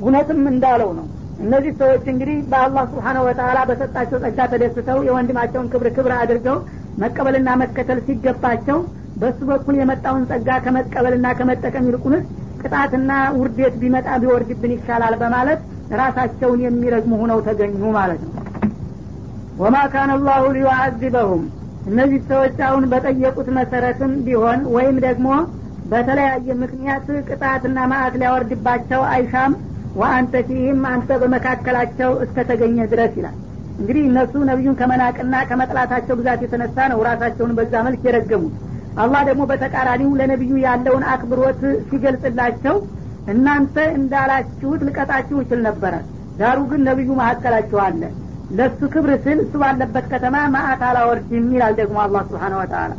እውነትም 0.00 0.40
እንዳለው 0.52 0.90
ነው። 0.98 1.06
እነዚህ 1.38 1.72
ሰዎች 1.80 2.04
እንግዲህ 2.12 2.36
በአላህ 2.50 2.84
ስብሓነ 2.92 3.18
ወተላ 3.26 3.58
በሰጣቸው 3.70 4.18
ጸጋ 4.24 4.38
ተደስተው 4.52 4.98
የወንድማቸውን 5.06 5.70
ክብር 5.72 5.88
ክብር 5.96 6.12
አድርገው 6.18 6.56
መቀበልና 7.02 7.50
መከተል 7.62 7.98
ሲገባቸው 8.06 8.78
በሱ 9.16 9.38
በኩል 9.50 9.74
የመጣውን 9.80 10.22
ጸጋ 10.30 10.48
ከመቀበልና 10.64 11.26
ከመጠቀም 11.38 11.86
ይልቁንስ 11.88 12.24
ቅጣትና 12.62 13.10
ውርዴት 13.38 13.74
ቢመጣ 13.80 14.08
ቢወርድብን 14.22 14.74
ይሻላል 14.76 15.14
በማለት 15.22 15.60
ራሳቸውን 16.00 16.60
የሚረግሙ 16.64 17.12
ሁነው 17.22 17.40
ተገኙ 17.46 17.82
ማለት 17.96 18.20
ነው። 18.26 18.32
ወማ 19.56 19.76
ካነ 19.92 20.10
አላሁ 20.16 20.44
ሊዩዓዚበሁም። 20.56 21.42
እነዚህ 21.86 22.20
ሰዎች 22.30 22.56
አሁን 22.66 22.84
በጠየቁት 22.92 23.48
መሰረትም 23.56 24.12
ቢሆን 24.26 24.60
ወይም 24.74 24.96
ደግሞ 25.06 25.28
በተለያየ 25.92 26.48
ምክንያት 26.62 27.06
ቅጣትና 27.28 27.78
ማዕት 27.92 28.14
ሊያወርድባቸው 28.20 29.00
አይሻም? 29.12 29.52
ወአንተ 29.94 30.34
ፊህም 30.48 30.82
አንተ 30.90 31.18
በመካከላቸው 31.22 32.10
እስከተገኘ 32.24 32.76
ድረስ 32.92 33.14
ይላል። 33.18 33.36
እንግዲህ 33.78 34.02
እነሱ 34.08 34.34
ነቢዩን 34.50 34.76
ከመናቅና 34.80 35.34
ከመጥላታቸው 35.48 36.14
ብዛት 36.20 36.40
የተነሳ 36.44 36.86
ነው 36.92 36.98
ራሳቸውን 37.08 37.52
በዛ 37.58 37.74
መልክ 37.86 38.02
የረገሙት 38.08 38.54
አላህ 38.98 39.20
ደግሞ 39.28 39.42
በተቃራኒው 39.50 40.10
ለነቢዩ 40.18 40.52
ያለውን 40.64 41.04
አክብሮት 41.12 41.60
ሲገልጽላቸው 41.88 42.76
እናንተ 43.32 43.76
እንዳላችሁት 43.98 44.80
ልቀጣችሁ 44.88 45.36
ይችል 45.42 45.60
ነበረ። 45.66 45.94
ዳሩ 46.38 46.58
ግን 46.70 46.82
ነቢዩ 46.88 47.08
መካከላችሁ 47.20 47.78
አለ። 47.84 48.02
ለሱ 48.50 48.80
ክብር 48.94 49.10
ስል 49.24 49.38
እሱ 49.44 49.54
ባለበት 49.62 50.06
ከተማ 50.12 50.36
ማአት 50.54 50.82
አላወርድም 50.88 51.46
ይላል 51.54 51.74
ደግሞ 51.80 51.96
አላህ 52.04 52.22
ስብሓን 52.30 52.54
ወተላ 52.58 52.90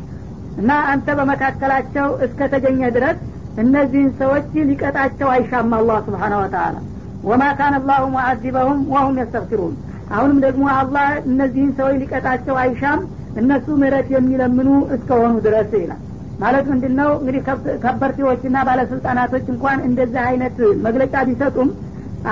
እና 0.58 0.72
አንተ 0.92 1.08
በመካከላቸው 1.20 2.08
እስከተገኘ 2.26 2.82
ድረስ 2.96 3.18
እነዚህን 3.64 4.12
ሰዎች 4.22 4.48
ሊቀጣቸው 4.70 5.28
አይሻም 5.34 5.74
አላህ 5.80 5.98
ስብሓን 6.08 6.34
ወተላ 6.40 6.76
وما 7.24 7.44
كان 7.60 7.76
الله 7.80 8.04
معذبهم 8.14 8.80
وهم 8.94 9.18
يستغفرون። 9.22 9.76
አሁንም 10.14 10.40
ደግሞ 10.46 10.64
አላህ 10.80 11.08
እነዚህን 11.30 11.72
ሰዎች 11.78 11.96
ሊቀጣቸው 12.02 12.56
አይሻም 12.64 13.02
እነሱ 13.42 13.68
ምህረት 13.82 14.08
የሚለምኑ 14.14 14.70
እስከሆኑ 14.96 15.34
ድረስ 15.46 15.72
ይላል። 15.78 16.02
ማለት 16.40 16.66
ምንድን 16.72 16.94
ነው 17.00 17.10
እንግዲህ 17.18 17.42
ከበርቴዎችና 17.84 18.58
ባለስልጣናቶች 18.68 19.46
እንኳን 19.54 19.80
እንደዚህ 19.88 20.22
አይነት 20.30 20.56
መግለጫ 20.86 21.16
ቢሰጡም 21.28 21.70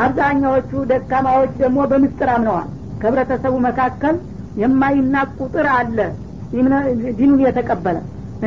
አብዛኛዎቹ 0.02 0.72
ደካማዎች 0.92 1.54
ደግሞ 1.62 1.80
በምስጥር 1.92 2.30
አምነዋል። 2.36 2.70
ከህብረተሰቡ 3.02 3.56
መካከል 3.68 4.16
የማይናቅ 4.62 5.30
ቁጥር 5.40 5.68
አለ። 5.76 5.98
ዲኑን 7.18 7.42
የተቀበለ 7.46 7.98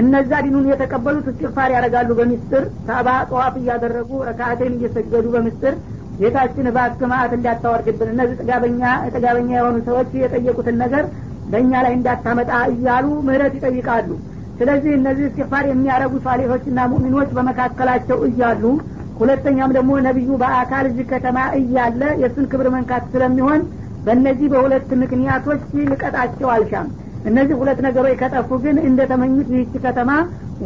እነዛ 0.00 0.30
ዲኑን 0.44 0.64
የተቀበሉት 0.70 1.26
እስትግፋር 1.30 1.68
ያደርጋሉ 1.74 2.10
በምስጥር 2.18 2.64
ሳባ 2.86 3.08
ጠዋፍ 3.28 3.54
እያደረጉ 3.60 4.10
ረካአቴን 4.28 4.72
እየሰገዱ 4.76 5.26
በምስጥር 5.34 5.74
ጌታችን 6.18 6.68
እባክህ 6.70 7.08
መዓት 7.12 7.32
እንዳታወርድብን። 7.36 8.10
እነዚህ 8.14 8.36
ጥጋበኛ 8.42 8.82
ጥጋበኛ 9.14 9.50
የሆኑ 9.56 9.76
ሰዎች 9.88 10.10
የጠየቁትን 10.20 10.76
ነገር 10.84 11.04
በእኛ 11.46 11.72
ላይ 11.84 11.92
እንዳታመጣ 11.96 12.52
እያሉ 12.72 13.06
ምህረት 13.26 13.54
ይጠይቃሉ። 13.58 14.10
ስለዚህ 14.58 14.92
እነዚህ 14.98 15.24
እስትግፋር 15.28 15.64
የሚያደረጉ 15.68 16.14
ሷሌሆችና 16.24 16.80
ሙእሚኖች 16.90 17.30
በመካከላቸው 17.36 18.18
እያሉ 18.28 18.64
ሁለተኛም 19.20 19.72
ደግሞ 19.76 19.92
ነቢዩ 20.06 20.30
በአካል 20.42 20.84
እዚህ 20.90 21.06
ከተማ 21.10 21.38
እያለ 21.58 22.02
የእሱን 22.22 22.46
ክብር 22.52 22.68
መንካት 22.74 23.04
ስለሚሆን 23.12 23.60
በእነዚህ 24.06 24.48
በሁለት 24.52 24.88
ምክንያቶች 25.02 25.60
ልቀጣቸው 25.90 26.48
አልሻም 26.54 26.88
እነዚህ 27.24 27.56
ሁለት 27.60 27.78
ነገሮች 27.86 28.16
ከጠፉ 28.20 28.48
ግን 28.64 28.76
እንደተመኙት 28.88 29.48
ይህች 29.54 29.74
ከተማ 29.84 30.10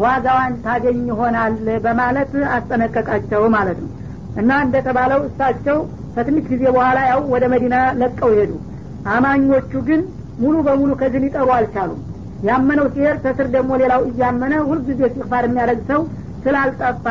ዋጋዋን 0.00 0.54
ታገኝ 0.64 0.98
ይሆናል 1.10 1.54
በማለት 1.84 2.32
አስጠነቀቃቸው 2.54 3.42
ማለት 3.56 3.78
ነው። 3.84 3.90
እና 4.36 4.50
እንደተባለው 4.64 5.20
እሳቸው 5.28 5.78
ከትንሽ 6.14 6.44
ጊዜ 6.52 6.62
በኋላ 6.74 6.98
ያው 7.10 7.20
ወደ 7.34 7.44
መዲና 7.52 7.76
ለቀው 8.00 8.32
ሄዱ። 8.38 8.52
አማኞቹ 9.08 9.72
ግን 9.88 10.00
ሙሉ 10.38 10.56
በሙሉ 10.66 10.90
ከዚህ 11.00 11.20
ሊጠሩ 11.24 11.48
አልቻሉም። 11.56 12.00
ያመነው 12.42 12.86
ሲሄድ 12.94 13.18
ተስር 13.24 13.46
ደግሞ 13.54 13.70
ሌላው 13.82 14.02
እያመነ 14.10 14.54
ሁልጊዜ 14.68 15.00
ሲፋር 15.14 15.44
የሚያደረግ 15.46 15.80
ሰው 15.90 16.00
ስላልጠፋ 16.44 17.06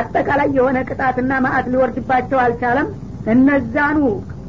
አጠቃላይ 0.00 0.48
የሆነ 0.56 0.78
ቅጣትና 0.88 1.32
ማአት 1.44 1.66
ሊወርድባቸው 1.72 2.38
አልቻለም። 2.42 2.88
እነዛኑ 3.32 3.98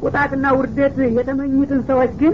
ቁጣትና 0.03 0.45
ውርደት 0.57 0.95
የተመኙትን 1.17 1.81
ሰዎች 1.89 2.11
ግን 2.21 2.33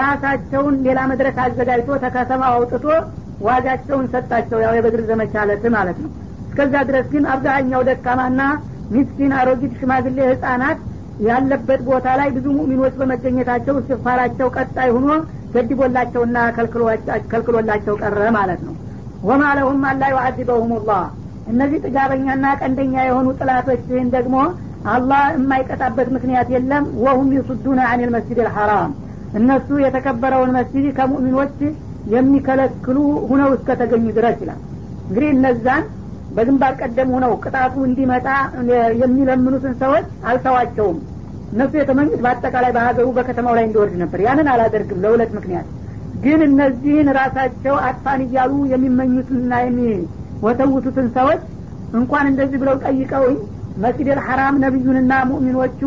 ራሳቸውን 0.00 0.76
ሌላ 0.86 1.00
መድረክ 1.10 1.36
አዘጋጅቶ 1.42 1.98
ተከተማ 2.04 2.42
አውጥቶ 2.52 2.84
ዋጋቸውን 3.46 4.06
ሰጣቸው። 4.14 4.58
ያው 4.64 4.72
የበድር 4.76 5.02
ዘመቻ 5.10 5.44
ለት 5.50 5.64
ማለት 5.76 5.98
ነው። 6.04 6.10
እስከዛ 6.48 6.74
ድረስ 6.88 7.06
ግን 7.12 7.24
አብዛኛው 7.32 7.82
ደካማና 7.88 8.40
ሚስኪን 8.90 9.32
አሮጊት 9.38 9.72
ሽማግሌ 9.80 10.18
ህጻናት 10.30 10.78
ያለበት 11.26 11.80
ቦታ 11.88 12.06
ላይ 12.20 12.28
ብዙ 12.34 12.46
ሙእሚኖች 12.56 12.94
በመገኘታቸው 13.00 13.74
እስትግፋራቸው 13.80 14.48
ቀጣይ 14.56 14.90
ሆኖ 14.96 15.08
ገድቦላቸውና 15.54 16.38
ከልክሎላቸው 17.30 17.94
ቀረ 18.02 18.24
ማለት 18.36 18.60
ነው። 18.66 18.74
ወማ 19.28 19.42
ለሁም 19.58 19.84
አላ 19.90 20.02
ዩዓዚበሁም 20.12 20.72
ላህ 20.88 21.04
እነዚህ 21.46 21.82
ጥጋበኛና 21.86 22.46
ቀንደኛ 22.60 22.94
የሆኑ 23.06 23.26
ጥላቶችህን 23.38 24.08
ደግሞ 24.16 24.36
አላህ 24.94 25.22
የማይቀጣበት 25.36 26.08
ምክንያት 26.16 26.48
የለም። 26.54 26.84
ወሁም 27.04 27.28
ዩሱዱነ 27.36 27.80
አን 27.90 28.00
ልመስጅድ 28.04 28.38
ልሐራም 28.46 28.92
እነሱ 29.34 29.68
የተከበረውን 29.84 30.54
መስጅድ 30.56 30.86
ከሙእሚኖች 30.98 31.56
የሚከለክሉ 32.16 32.96
ሁነው 33.30 33.50
እስከተገኙ 33.56 34.06
ድረስ 34.18 34.36
ይላል። 34.42 34.60
እንግዲህ 35.08 35.30
እነዛን 35.34 35.84
በግንባር 36.30 36.72
ቀደም 36.80 37.10
ሁነው 37.14 37.32
ቅጣቱ 37.44 37.74
እንዲመጣ 37.88 38.26
የሚለምኑትን 39.02 39.74
ሰዎች 39.82 40.06
አልተዋቸውም። 40.30 40.98
እነሱ 41.52 41.72
የተመኙት 41.78 42.20
በአጠቃላይ 42.24 42.70
በሀገሩ 42.76 43.08
በከተማው 43.16 43.54
ላይ 43.58 43.64
እንዲወርድ 43.66 43.94
ነበር። 44.02 44.20
ያንን 44.26 44.48
አላደርግም 44.52 45.02
ለሁለት 45.04 45.30
ምክንያት። 45.36 45.68
ግን 46.24 46.40
እነዚህን 46.48 47.08
ራሳቸው 47.18 47.74
አጥፋን 47.88 48.20
እያሉ 48.26 48.52
የሚመኙትና 48.72 49.52
የሚወተውቱትን 49.66 51.08
ሰዎች 51.16 51.42
እንኳን 51.94 52.26
እንደዚህ 52.30 52.58
ብለው 52.62 52.76
ጠይቀውኝ 52.84 53.36
መስጅድ 53.76 54.08
ልሐራም 54.18 54.60
ነቢዩንና 54.64 55.12
ሙእሚኖቹ 55.30 55.80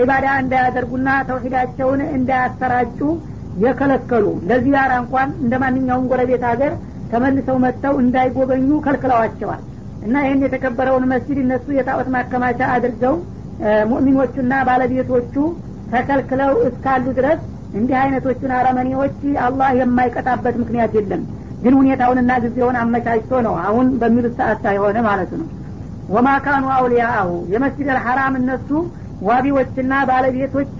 ዒባዳ 0.00 0.26
እንዳያደርጉና 0.42 1.08
ተውሂዳቸውን 1.28 2.00
እንዳያሰራጩ 2.16 2.98
የከለከሉ። 3.62 4.26
ለዚያራ 4.50 4.92
እንኳን 5.02 5.28
እንደ 5.42 5.54
ማንኛውም 5.62 6.08
ጎረቤት 6.12 6.44
ሀገር 6.50 6.72
ተመልሰው 7.12 7.56
መጥተው 7.64 7.94
እንዳይጎበኙ 8.02 8.68
ከልክለዋቸዋል 8.84 9.62
እና 10.02 10.14
ይህን 10.24 10.40
የተከበረውን 10.44 11.04
መስጅድ 11.12 11.38
እነሱ 11.42 11.66
የጣዖት 11.76 12.08
ማከማቻ 12.14 12.60
አድርገው 12.74 13.14
ሙእሚኖቹና 13.90 14.52
ባለቤቶቹ 14.68 15.34
ተከልክለው 15.92 16.52
እስካሉ 16.68 17.04
ድረስ 17.18 17.40
እንዲህ 17.78 17.96
አይነቶቹን 18.00 18.52
አረመኔዎች 18.56 19.16
አላህ 19.44 19.68
የማይቀጣበት 19.80 20.54
ምክንያት 20.62 20.92
የለም። 20.98 21.22
ግን 21.62 21.74
ሁኔታውንና 21.80 22.32
ጊዜውን 22.44 22.76
አመቻችቶ 22.80 23.40
ነው 23.46 23.54
አሁን 23.64 23.86
በሚሉት 24.00 24.34
ሰዓት 24.40 24.58
ሳይሆነ 24.64 24.98
ማለት 25.08 25.32
ነው። 25.40 25.46
ወማ 26.08 26.28
ካኑ 26.44 26.64
አውሊያአሁ። 26.76 27.30
የመስጅድ 27.52 27.88
አልሐራም 27.94 28.34
እነሱ 28.40 28.68
ዋቢዎችና 29.28 29.92
ባለቤቶች 30.10 30.74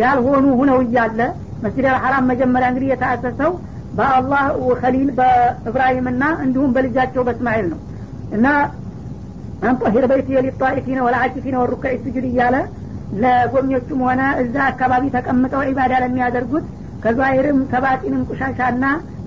ያልሆኑ 0.00 0.46
ሁነው 0.60 0.78
እያለ 0.84 1.20
መስጅድ 1.62 1.86
አልሐራም 1.92 2.26
መጀመሪያ 2.30 2.66
እንግዲህ 2.72 2.90
የተአሰሰው 2.92 3.52
በአላህ 3.92 4.42
ከሊል 4.80 5.08
በእብራሂምና 5.18 6.24
እንዲሁም 6.44 6.72
በልጃቸው 6.74 7.22
በእስማኤል 7.28 7.66
ነው 7.72 7.78
እና 8.30 8.46
አንጦሂር 9.62 10.04
በይት 10.10 10.28
የሊጣኢፊነ 10.34 10.98
ወለአኪፊነ 11.06 11.54
ወሩካዕ 11.62 11.94
ስጁድ 12.02 12.26
እያለ 12.28 12.56
ለጎብኞቹም 13.12 14.00
ሆነ 14.06 14.22
እዛ 14.42 14.56
አካባቢ 14.72 15.04
ተቀምጠው 15.14 15.62
ዒባዳ 15.68 15.92
ለሚያደርጉት 16.02 16.66
ከዛሂርም 17.02 17.60
ከባጢንም 17.70 18.26
ቁሻሻና 18.30 18.84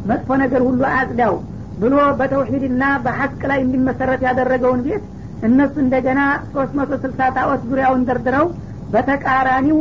መጥፎ 0.09 0.29
ነገር 0.43 0.61
ሁሉ 0.67 0.81
አጽዳው 0.93 1.35
ብሎ 1.77 1.95
በተውሂድና 2.19 2.83
በሐቅ 3.05 3.39
ላይ 3.51 3.59
እንዲመሰረት 3.65 4.21
ያደረገውን 4.27 4.81
ቤት 4.87 5.03
እነሱ 5.41 5.73
እንደገና 5.83 6.21
ሶስት 6.53 6.73
መቶ 6.79 6.91
ስልሳ 7.03 7.29
ጣዖት 7.37 7.61
ዙሪያውን 7.69 8.03
ደርድረው 8.09 8.47
በተቃራኒው 8.89 9.79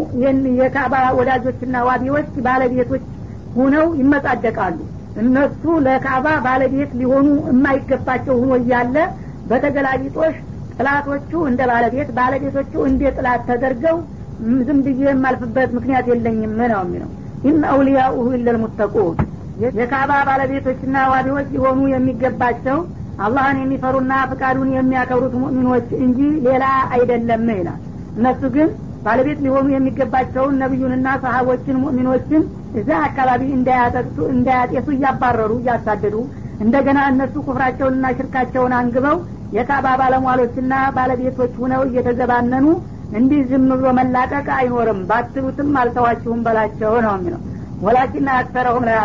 የካባ 0.60 0.94
ወዳጆችና 1.18 1.76
ዋቢዎች 1.88 2.30
ባለቤቶች 2.46 3.04
ሁነው 3.54 3.86
ይመጻደቃሉ 4.00 4.78
እነሱ 5.16 5.62
ለካባ 5.86 6.26
ባለቤት 6.44 6.90
ሊሆኑ 7.00 7.28
የማይገባቸው 7.48 8.34
ሁኖ 8.42 8.52
እያለ 8.60 8.96
በተገላቢጦሽ 9.50 10.34
ጥላቶቹ 10.76 11.30
እንደ 11.48 11.60
ባለቤት 11.70 12.10
ባለቤቶቹ 12.18 12.72
እንደ 12.90 13.02
ጥላት 13.16 13.42
ተደርገው 13.48 13.96
ዝም 14.66 14.78
ብዬ 14.86 15.02
የማልፍበት 15.08 15.70
ምክንያት 15.76 16.06
የለኝም 16.10 16.52
ነው 16.62 16.80
የሚለው። 16.84 17.10
إن 17.44 17.58
أولياؤه 17.72 18.26
إلا 18.36 18.46
المتقون። 18.46 19.16
የካባ 19.78 20.10
ባለቤቶችና 20.28 20.96
ዋቢዎች 21.12 21.48
ሊሆኑ 21.54 21.80
የሚገባቸው 21.92 22.78
አላህን 23.24 23.58
የሚፈሩና 23.62 24.12
ፍቃዱን 24.30 24.70
የሚያከብሩት 24.76 25.34
ሙእሚኖች 25.42 25.88
እንጂ 26.04 26.18
ሌላ 26.46 26.64
አይደለም 26.94 27.44
ይላል። 27.52 27.80
እነሱ 28.16 28.42
ግን 28.54 28.68
ባለቤት 29.04 29.38
ሊሆኑ 29.44 29.66
የሚገባቸውን 29.72 30.58
ነቢዩንና 30.62 31.08
ሰሀቦችን 31.22 31.80
ሙእሚኖችን 31.82 32.42
እዛ 32.80 32.90
አካባቢ 33.06 33.42
እንዳያጠቅሱ 33.56 34.18
እንዳያጤሱ 34.34 34.86
እያባረሩ 34.96 35.52
እያሳደዱ 35.60 36.16
እንደገና 36.60 37.00
እነሱ 37.12 37.34
ኩፍራቸውንና 37.46 38.06
ሽርካቸውን 38.18 38.72
አንግበው 38.78 39.16
የካባ 39.52 39.86
ባለሟሎችና 40.00 40.74
ባለቤቶች 40.96 41.52
ሁነው 41.62 41.82
እየተዘባነኑ 41.88 42.66
እንዲህ 43.12 43.40
ዝም 43.50 43.68
ብሎ 43.72 43.86
መላቀቅ 43.98 44.46
አይኖርም። 44.58 45.00
ባትሉትም 45.08 45.70
አልተዋችሁም 45.80 46.42
በላቸው 46.46 46.92
ነው 47.06 47.14
የሚለው። 47.16 47.40
ወላኪን 47.82 48.26
አክተረሁም 48.34 48.84
ላይ 48.88 48.98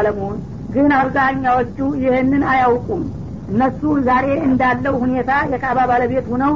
ግን 0.72 0.92
አብዛኛዎቹ 1.00 1.78
ይህንን 2.04 2.44
አያውቁም። 2.52 3.02
እነሱ 3.48 3.82
ዛሬ 4.08 4.28
እንዳለው 4.48 4.94
ሁኔታ 5.02 5.32
የካባ 5.52 5.80
ባለቤት 5.92 6.26
ሁነው 6.34 6.54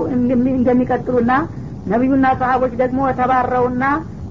እንደሚቀጥሉና 0.55 1.31
ነቢዩና 1.91 2.27
ሰሀቦች 2.39 2.73
ደግሞ 2.81 2.99
ተባረውና 3.19 3.83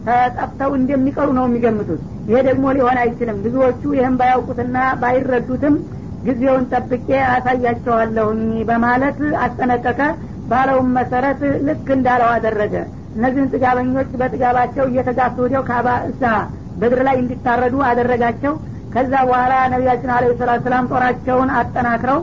ተጠፍተው 0.07 0.71
እንደሚቀሩ 0.79 1.29
ነው 1.39 1.45
የሚገምቱት። 1.49 2.01
ይሄ 2.29 2.39
ደግሞ 2.49 2.67
ሊሆን 2.77 2.99
አይችልም። 3.03 3.39
ብዙዎቹ 3.45 3.83
ይህም 3.97 4.15
ባያውቁትና 4.21 4.77
ባይረዱትም 5.03 5.75
ጊዜውን 6.25 6.65
ጠብቄ 6.73 7.09
አሳያቸዋለሁኝ 7.35 8.41
በማለት 8.71 9.19
አስጠነቀቀ። 9.45 10.01
ባለውም 10.51 10.89
መሰረት 10.99 11.41
ልክ 11.67 11.87
እንዳለው 11.97 12.29
አደረገ። 12.35 12.75
እነዚህን 13.17 13.51
ጥጋበኞች 13.53 14.11
በጥጋባቸው 14.21 14.85
እየተጋፉ 14.91 15.37
ወዲያው 15.45 15.65
ካባ 15.71 15.89
እዛ 16.11 16.23
በድር 16.81 17.01
ላይ 17.09 17.17
እንዲታረዱ 17.23 17.75
አደረጋቸው። 17.89 18.53
ከዛ 18.95 19.13
በኋላ 19.29 19.55
ነቢያችን 19.73 20.11
አለ 20.15 20.27
ሰላት 20.39 20.61
ሰላም 20.67 20.87
ጦራቸውን 20.93 21.51
አጠናክረው 21.59 22.21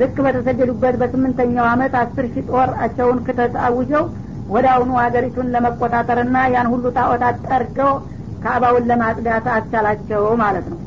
ልክ 0.00 0.16
በተሰደዱበት 0.24 0.94
በስምንተኛው 1.00 1.66
አመት 1.72 1.92
አስር 2.00 2.24
ሺህ 2.32 2.46
ጦራቸውን 2.50 3.18
ክተት 3.26 3.54
አውጀው 3.66 4.04
ወደ 4.53 4.65
አሁኑ 4.75 4.91
ሀገሪቱን 5.03 5.51
ለመቆጣጠርና 5.53 6.37
ያን 6.53 6.69
ሁሉ 6.73 6.85
ጣዖታት 6.97 7.37
ጠርገው 7.47 7.91
ካዕባውን 8.43 8.87
ለማጽዳት 8.91 9.47
አስቻላቸው 9.57 10.23
ማለት 10.43 10.67
ነው 10.73 10.79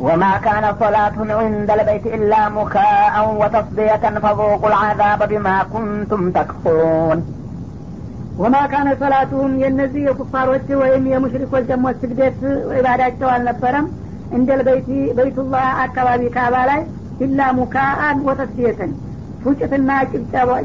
وما 0.00 0.32
كان 0.38 0.64
صلاتهم 0.82 1.28
عند 1.40 1.70
البيت 1.70 2.06
إلا 2.16 2.40
مكاء 2.50 3.14
وتصدية 3.40 4.04
فذوقوا 4.24 4.68
العذاب 4.68 5.20
بما 5.28 5.56
كنتم 5.72 6.22
تكفرون 6.30 7.18
ወማ 8.38 8.56
ካነ 8.72 8.88
ሰላቱሁም 9.02 9.52
የእነዚህ 9.60 10.02
የኩፋሮች 10.06 10.66
ወይም 10.80 11.04
የሙሽሪኮች 11.12 11.64
ደግሞ 11.70 11.86
ስግደት 12.00 12.40
ኢባዳቸው 12.78 13.28
አልነበረም 13.34 13.86
እንደ 14.36 14.58
በይቲ 14.66 14.88
በይቱላህ 15.18 15.66
አካባቢ 15.84 16.22
ካባ 16.36 16.54
ላይ 16.70 16.80
ኢላ 17.26 17.40
ሙካአን 17.58 18.18
ወተስዲየተን 18.28 18.92
ፉጭትና 19.44 19.90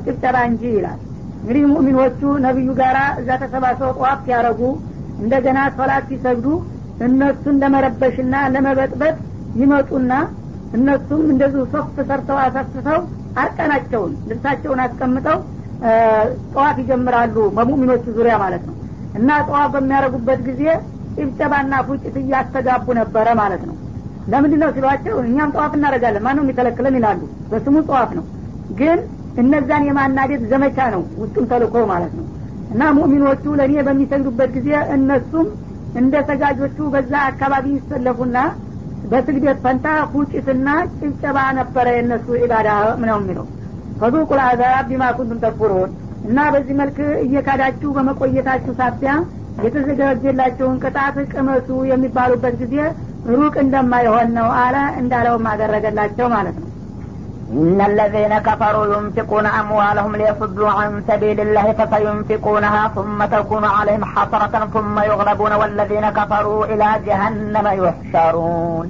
ጭብጨባ 0.05 0.35
እንጂ 0.49 0.63
ይላል 0.77 0.99
እንግዲህ 1.38 1.64
ሙእሚኖቹ 1.72 2.20
ነቢዩ 2.44 2.68
ጋር 2.80 2.96
እዛ 3.20 3.28
ተሰባስበው 3.42 3.92
ጠዋፍ 3.98 4.20
ሲያረጉ 4.26 4.60
እንደገና 5.22 5.58
ሶላት 5.76 6.04
ሲሰግዱ 6.10 6.46
እነሱን 7.06 7.56
ለመረበሽና 7.62 8.34
ለመበጥበጥ 8.54 9.14
ይመጡና 9.60 10.12
እነሱም 10.76 11.22
እንደዚሁ 11.32 11.62
ሶፍ 11.72 11.96
ሰርተው 12.08 12.38
አሳስሰው 12.44 13.00
አርቀናቸውን 13.42 14.12
ልብሳቸውን 14.30 14.80
አስቀምጠው 14.84 15.38
ጠዋፍ 16.52 16.76
ይጀምራሉ 16.82 17.36
በሙእሚኖቹ 17.56 18.04
ዙሪያ 18.18 18.34
ማለት 18.44 18.62
ነው። 18.68 18.74
እና 19.18 19.30
ጠዋፍ 19.48 19.68
በሚያደርጉበት 19.74 20.40
ጊዜ 20.48 20.62
ጭብጨባና 21.16 21.74
ፉጭት 21.88 22.16
እያስተጋቡ 22.22 22.86
ነበረ 23.00 23.26
ማለት 23.40 23.62
ነው። 23.68 23.76
ለምንድን 24.32 24.60
ነው 24.62 24.70
ሲሏቸው 24.76 25.16
እኛም 25.24 25.52
ጠዋፍ 25.54 25.72
እናደርጋለን 25.78 26.24
ማነው 26.26 26.42
የሚከለክለን 26.44 26.96
ይላሉ። 26.98 27.20
በስሙ 27.50 27.76
ጠዋፍ 27.88 28.10
ነው። 28.18 28.24
ግን 28.80 28.98
እነዛን 29.36 29.86
የማናደድ 29.88 30.42
ዘመቻ 30.52 30.78
ነው 30.94 31.02
ውስጡም 31.20 31.46
ተልኮ 31.50 31.84
ማለት 31.92 32.12
ነው። 32.18 32.26
እና 32.72 32.82
ሙእሚኖቹ 32.96 33.44
ለእኔ 33.58 33.74
በሚሰግዱበት 33.86 34.50
ጊዜ 34.56 34.68
እነሱም 34.96 35.48
እንደ 36.00 36.14
ሰጋጆቹ 36.28 36.78
በዛ 36.94 37.12
አካባቢ 37.30 37.66
ይሰለፉና 37.76 38.38
በስግደት 39.10 39.58
ፈንታ 39.64 39.86
ፉጭትና 40.12 40.68
ጭብጨባ 40.98 41.38
ነበረ 41.58 41.86
የእነሱ 41.96 42.26
ኢባዳ 42.40 42.68
ነው 43.02 43.18
የሚለው። 43.18 43.46
ፈዙቁል 44.00 44.40
አዛብ 44.46 44.86
ቢማ 44.88 45.04
ኩንቱም 45.18 45.40
ተክፉሩን። 45.44 45.92
እና 46.26 46.38
በዚህ 46.52 46.74
መልክ 46.80 46.96
እየካዳችሁ 47.24 47.90
በመቆየታችሁ 47.96 48.72
ሳቢያ 48.80 49.12
የተዘጋጀላቸውን 49.66 50.80
ቅጣት 50.84 51.16
ቅመሱ 51.32 51.68
የሚባሉበት 51.90 52.54
ጊዜ 52.62 52.74
ሩቅ 53.32 53.54
እንደማይሆን 53.62 54.28
ነው 54.38 54.48
አለ 54.62 54.76
እንዳለውም 55.00 55.46
አደረገላቸው 55.52 56.26
ማለት 56.34 56.56
ነው 56.62 56.65
إن 57.53 57.81
الذين 57.81 58.33
كفروا 58.39 58.85
ينفقون 58.95 59.45
أموالهم 59.61 60.15
ليصدوا 60.15 60.69
عن 60.69 60.89
سبيل 61.09 61.39
الله 61.39 61.65
فسينفقونها 61.73 62.83
ثم 62.95 63.19
تكون 63.25 63.65
عليهم 63.65 64.05
حسرة 64.05 64.55
ثم 64.73 64.95
يغلبون 65.01 65.53
والذين 65.53 66.05
كفروا 66.09 66.65
إلى 66.65 66.87
جهنم 67.07 67.65
يحشرون 67.81 68.87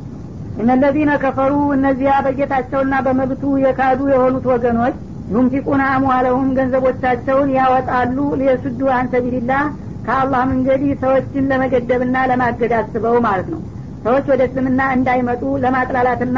እነ 0.62 0.69
ለዚነ 0.81 1.12
ከፈሩ 1.23 1.53
እነዚያ 1.75 2.13
በጌታቸውና 2.25 2.93
በመብቱ 3.05 3.43
የካዱ 3.65 3.99
የሆኑት 4.13 4.45
ወገኖች 4.51 4.95
ዩንፊቁነ 5.36 5.81
አምዋለሁም 5.93 6.47
ገንዘቦቻቸውን 6.57 7.49
ያወጣሉ 7.57 8.17
ሊየሱዱ 8.39 8.81
አንሰቢልላህ 8.97 9.63
ከአላህ 10.07 10.41
መንገድ 10.51 10.81
ሰዎችን 11.03 11.47
ለመገደብና 11.51 12.17
ለማገድ 12.31 12.73
አስበው 12.79 13.15
ማለት 13.27 13.47
ነው 13.53 13.62
ሰዎች 14.05 14.25
ወደ 14.34 14.41
እስልምና 14.49 14.81
እንዳይመጡ 14.97 15.43
ለማጥላላትና 15.65 16.38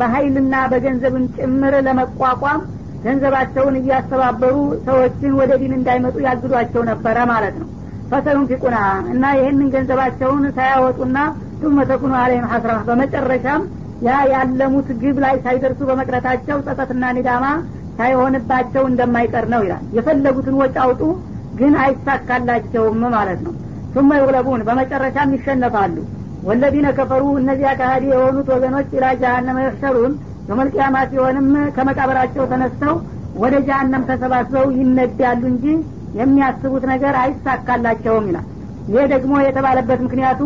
በሀይልና 0.00 0.54
በገንዘብን 0.72 1.24
ጭምር 1.36 1.74
ለመቋቋም 1.86 2.60
ገንዘባቸውን 3.04 3.76
እያስተባበሩ 3.80 4.56
ሰዎችን 4.86 5.32
ወደ 5.40 5.52
ዲን 5.60 5.72
እንዳይመጡ 5.78 6.16
ያግዷቸው 6.26 6.82
ነበረ 6.90 7.18
ማለት 7.30 7.54
ነው። 7.62 7.68
ፈሰሉን 8.10 8.48
ፊቁና 8.50 8.76
እና 9.12 9.24
ይህንን 9.38 9.68
ገንዘባቸውን 9.74 10.44
ሳያወጡና 10.56 11.18
ቱመ 11.62 11.84
ተኩኑ 11.90 12.12
አለይም 12.22 12.46
ሐስራ 12.52 12.72
በመጨረሻም 12.88 13.62
ያ 14.06 14.12
ያለሙት 14.32 14.88
ግብ 15.02 15.16
ላይ 15.24 15.34
ሳይደርሱ 15.44 15.80
በመቅረታቸው 15.88 16.56
ጸጸትና 16.66 17.04
ንዳማ 17.16 17.44
ሳይሆንባቸው 17.98 18.84
እንደማይቀር 18.90 19.46
ነው 19.52 19.60
ይላል። 19.66 19.84
የፈለጉትን 19.96 20.56
ወጭ 20.62 20.74
አውጡ 20.84 21.02
ግን 21.54 21.74
አይሳካላቸውም 21.82 23.02
ማለት 23.16 23.40
ነው። 23.46 23.54
ቱመ 23.94 24.10
ይግለቡን 24.18 24.60
በመጨረሻም 24.68 25.34
ይሸነፋሉ 25.36 25.96
ወለዚነ 26.42 26.86
ከፈሩ 26.98 27.24
እነዚያ 27.40 27.70
ካህዲ 27.80 28.04
የሆኑት 28.12 28.48
ወገኖች 28.54 28.88
ኢላ 28.96 29.06
ጃሃነመ 29.20 29.58
ይሕሸሩን 29.64 30.12
የመልቅያማ 30.48 30.96
ሲሆንም 31.10 31.46
ከመቃበራቸው 31.76 32.44
ተነስተው 32.52 32.94
ወደ 33.42 33.54
ጃሃንም 33.68 34.02
ተሰባስበው 34.08 34.66
ይነዳሉ 34.78 35.42
እንጂ 35.52 35.66
የሚያስቡት 36.18 36.84
ነገር 36.92 37.14
አይሳካላቸውም 37.22 38.26
ይላል። 38.30 38.46
ይህ 38.88 39.04
ደግሞ 39.12 39.32
የተባለበት 39.42 40.00
ምክንያቱ 40.06 40.40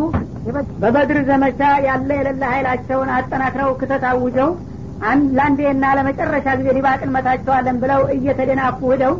በበድር 0.81 1.19
ዘመቻ 1.29 1.59
ያለ 1.87 2.09
የሌለ 2.19 2.43
ኃይላቸውን 2.51 3.09
አጠናክረው 3.15 3.71
ክተት 3.81 4.03
አውጀው 4.11 4.51
ለአንዴና 5.31 5.85
ለመጨረሻ 5.97 6.45
ጊዜ 6.59 6.69
ዲባቅ 6.77 6.99
እንመታቸዋለን 7.07 7.77
ብለው 7.81 8.01
እየተደናፉ 8.15 8.79
ሂደው 8.93 9.13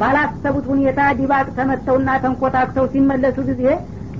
ባላሰቡት 0.00 0.66
ሁኔታ 0.72 1.00
ዲባቅ 1.18 1.46
ተመተውና 1.56 2.10
ተንኮታክተው 2.24 2.86
ሲመለሱ 2.92 3.36
ጊዜ 3.50 3.62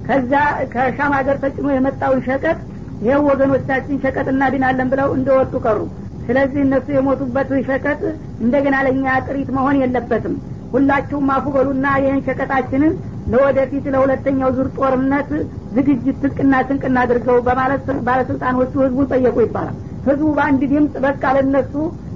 ከዛ 0.04 0.32
ከሻም 0.72 1.12
ሀገር 1.18 1.36
ተጭኖ 1.42 1.66
የመጣውን 1.72 2.20
ሸቀጥ 2.26 2.58
ይኸው 3.00 3.22
ወገኖቻችን 3.30 4.00
ሸቀጥ 4.04 4.26
እናድናለን 4.32 4.88
ብለው 4.92 5.08
እንደወጡ 5.16 5.52
ቀሩ። 5.64 5.78
ስለዚህ 6.26 6.60
እነሱ 6.64 6.86
የሞቱበት 6.94 7.48
ሸቀጥ 7.68 8.00
እንደገና 8.44 8.76
ለእኛ 8.86 9.06
ጥሪት 9.26 9.48
መሆን 9.56 9.78
የለበትም። 9.80 10.34
ሁላችሁም 10.72 11.28
አፉ 11.34 11.46
በሉና 11.56 11.86
ይህን 12.02 12.22
ሸቀጣችንን 12.28 12.92
ለወደፊት 13.26 13.84
ለሁለተኛው 13.94 14.50
ዙር 14.56 14.68
ጦርነት 14.78 15.30
ዝግጅት 15.76 16.16
ትጥቅና 16.22 16.54
ስንቅና 16.68 16.96
አድርገው 17.04 17.38
በማለት 17.46 17.86
ባለስልጣኖቹ 18.06 18.72
ህዝቡን 18.84 19.08
ጠየቁ 19.12 19.36
ይባላል። 19.44 19.76
ህዝቡ 20.06 20.26
በአንድ 20.36 20.62
ድምፅ 20.72 20.94
በቃ 21.06 21.22
ለነሱ 21.36 21.72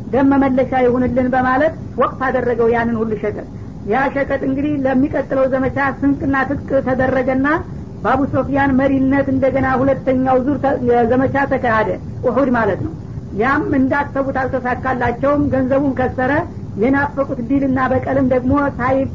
ደም 0.07 0.29
መመለሻ 0.33 0.73
ይሁንልን 0.85 1.29
በማለት 1.35 1.73
ወቅት 2.03 2.21
አደረገው 2.29 2.69
ያንን 2.75 2.99
ሁሉ 3.01 3.13
ሸቀጥ። 3.23 3.47
ያ 3.85 4.05
ሸቀጥ 4.15 4.41
እንግዲህ 4.49 4.73
ለሚቀጥለው 4.85 5.45
ዘመቻ 5.53 5.79
ስንቅና 5.99 6.37
ትጥቅ 6.49 6.71
ተደረገና 6.89 7.47
በአቡ 8.03 8.21
ሶፊያን 8.33 8.75
መሪነት 8.79 9.27
እንደገና 9.33 9.69
ሁለተኛው 9.81 10.37
ዙር 10.47 10.59
ዘመቻ 11.11 11.35
ተካሄደ። 11.53 11.89
ኡሁድ 12.25 12.51
ማለት 12.57 12.81
ነው። 12.87 12.93
ያም 13.33 13.65
እንዳሰቡት 13.79 14.37
አልተሳካላቸውም። 14.43 15.43
ገንዘቡን 15.55 15.93
ከሰረ። 15.99 16.33
የናፈቁት 16.77 17.41
ዲልና 17.49 17.79
በቀልም 17.93 18.27
ደግሞ 18.35 18.53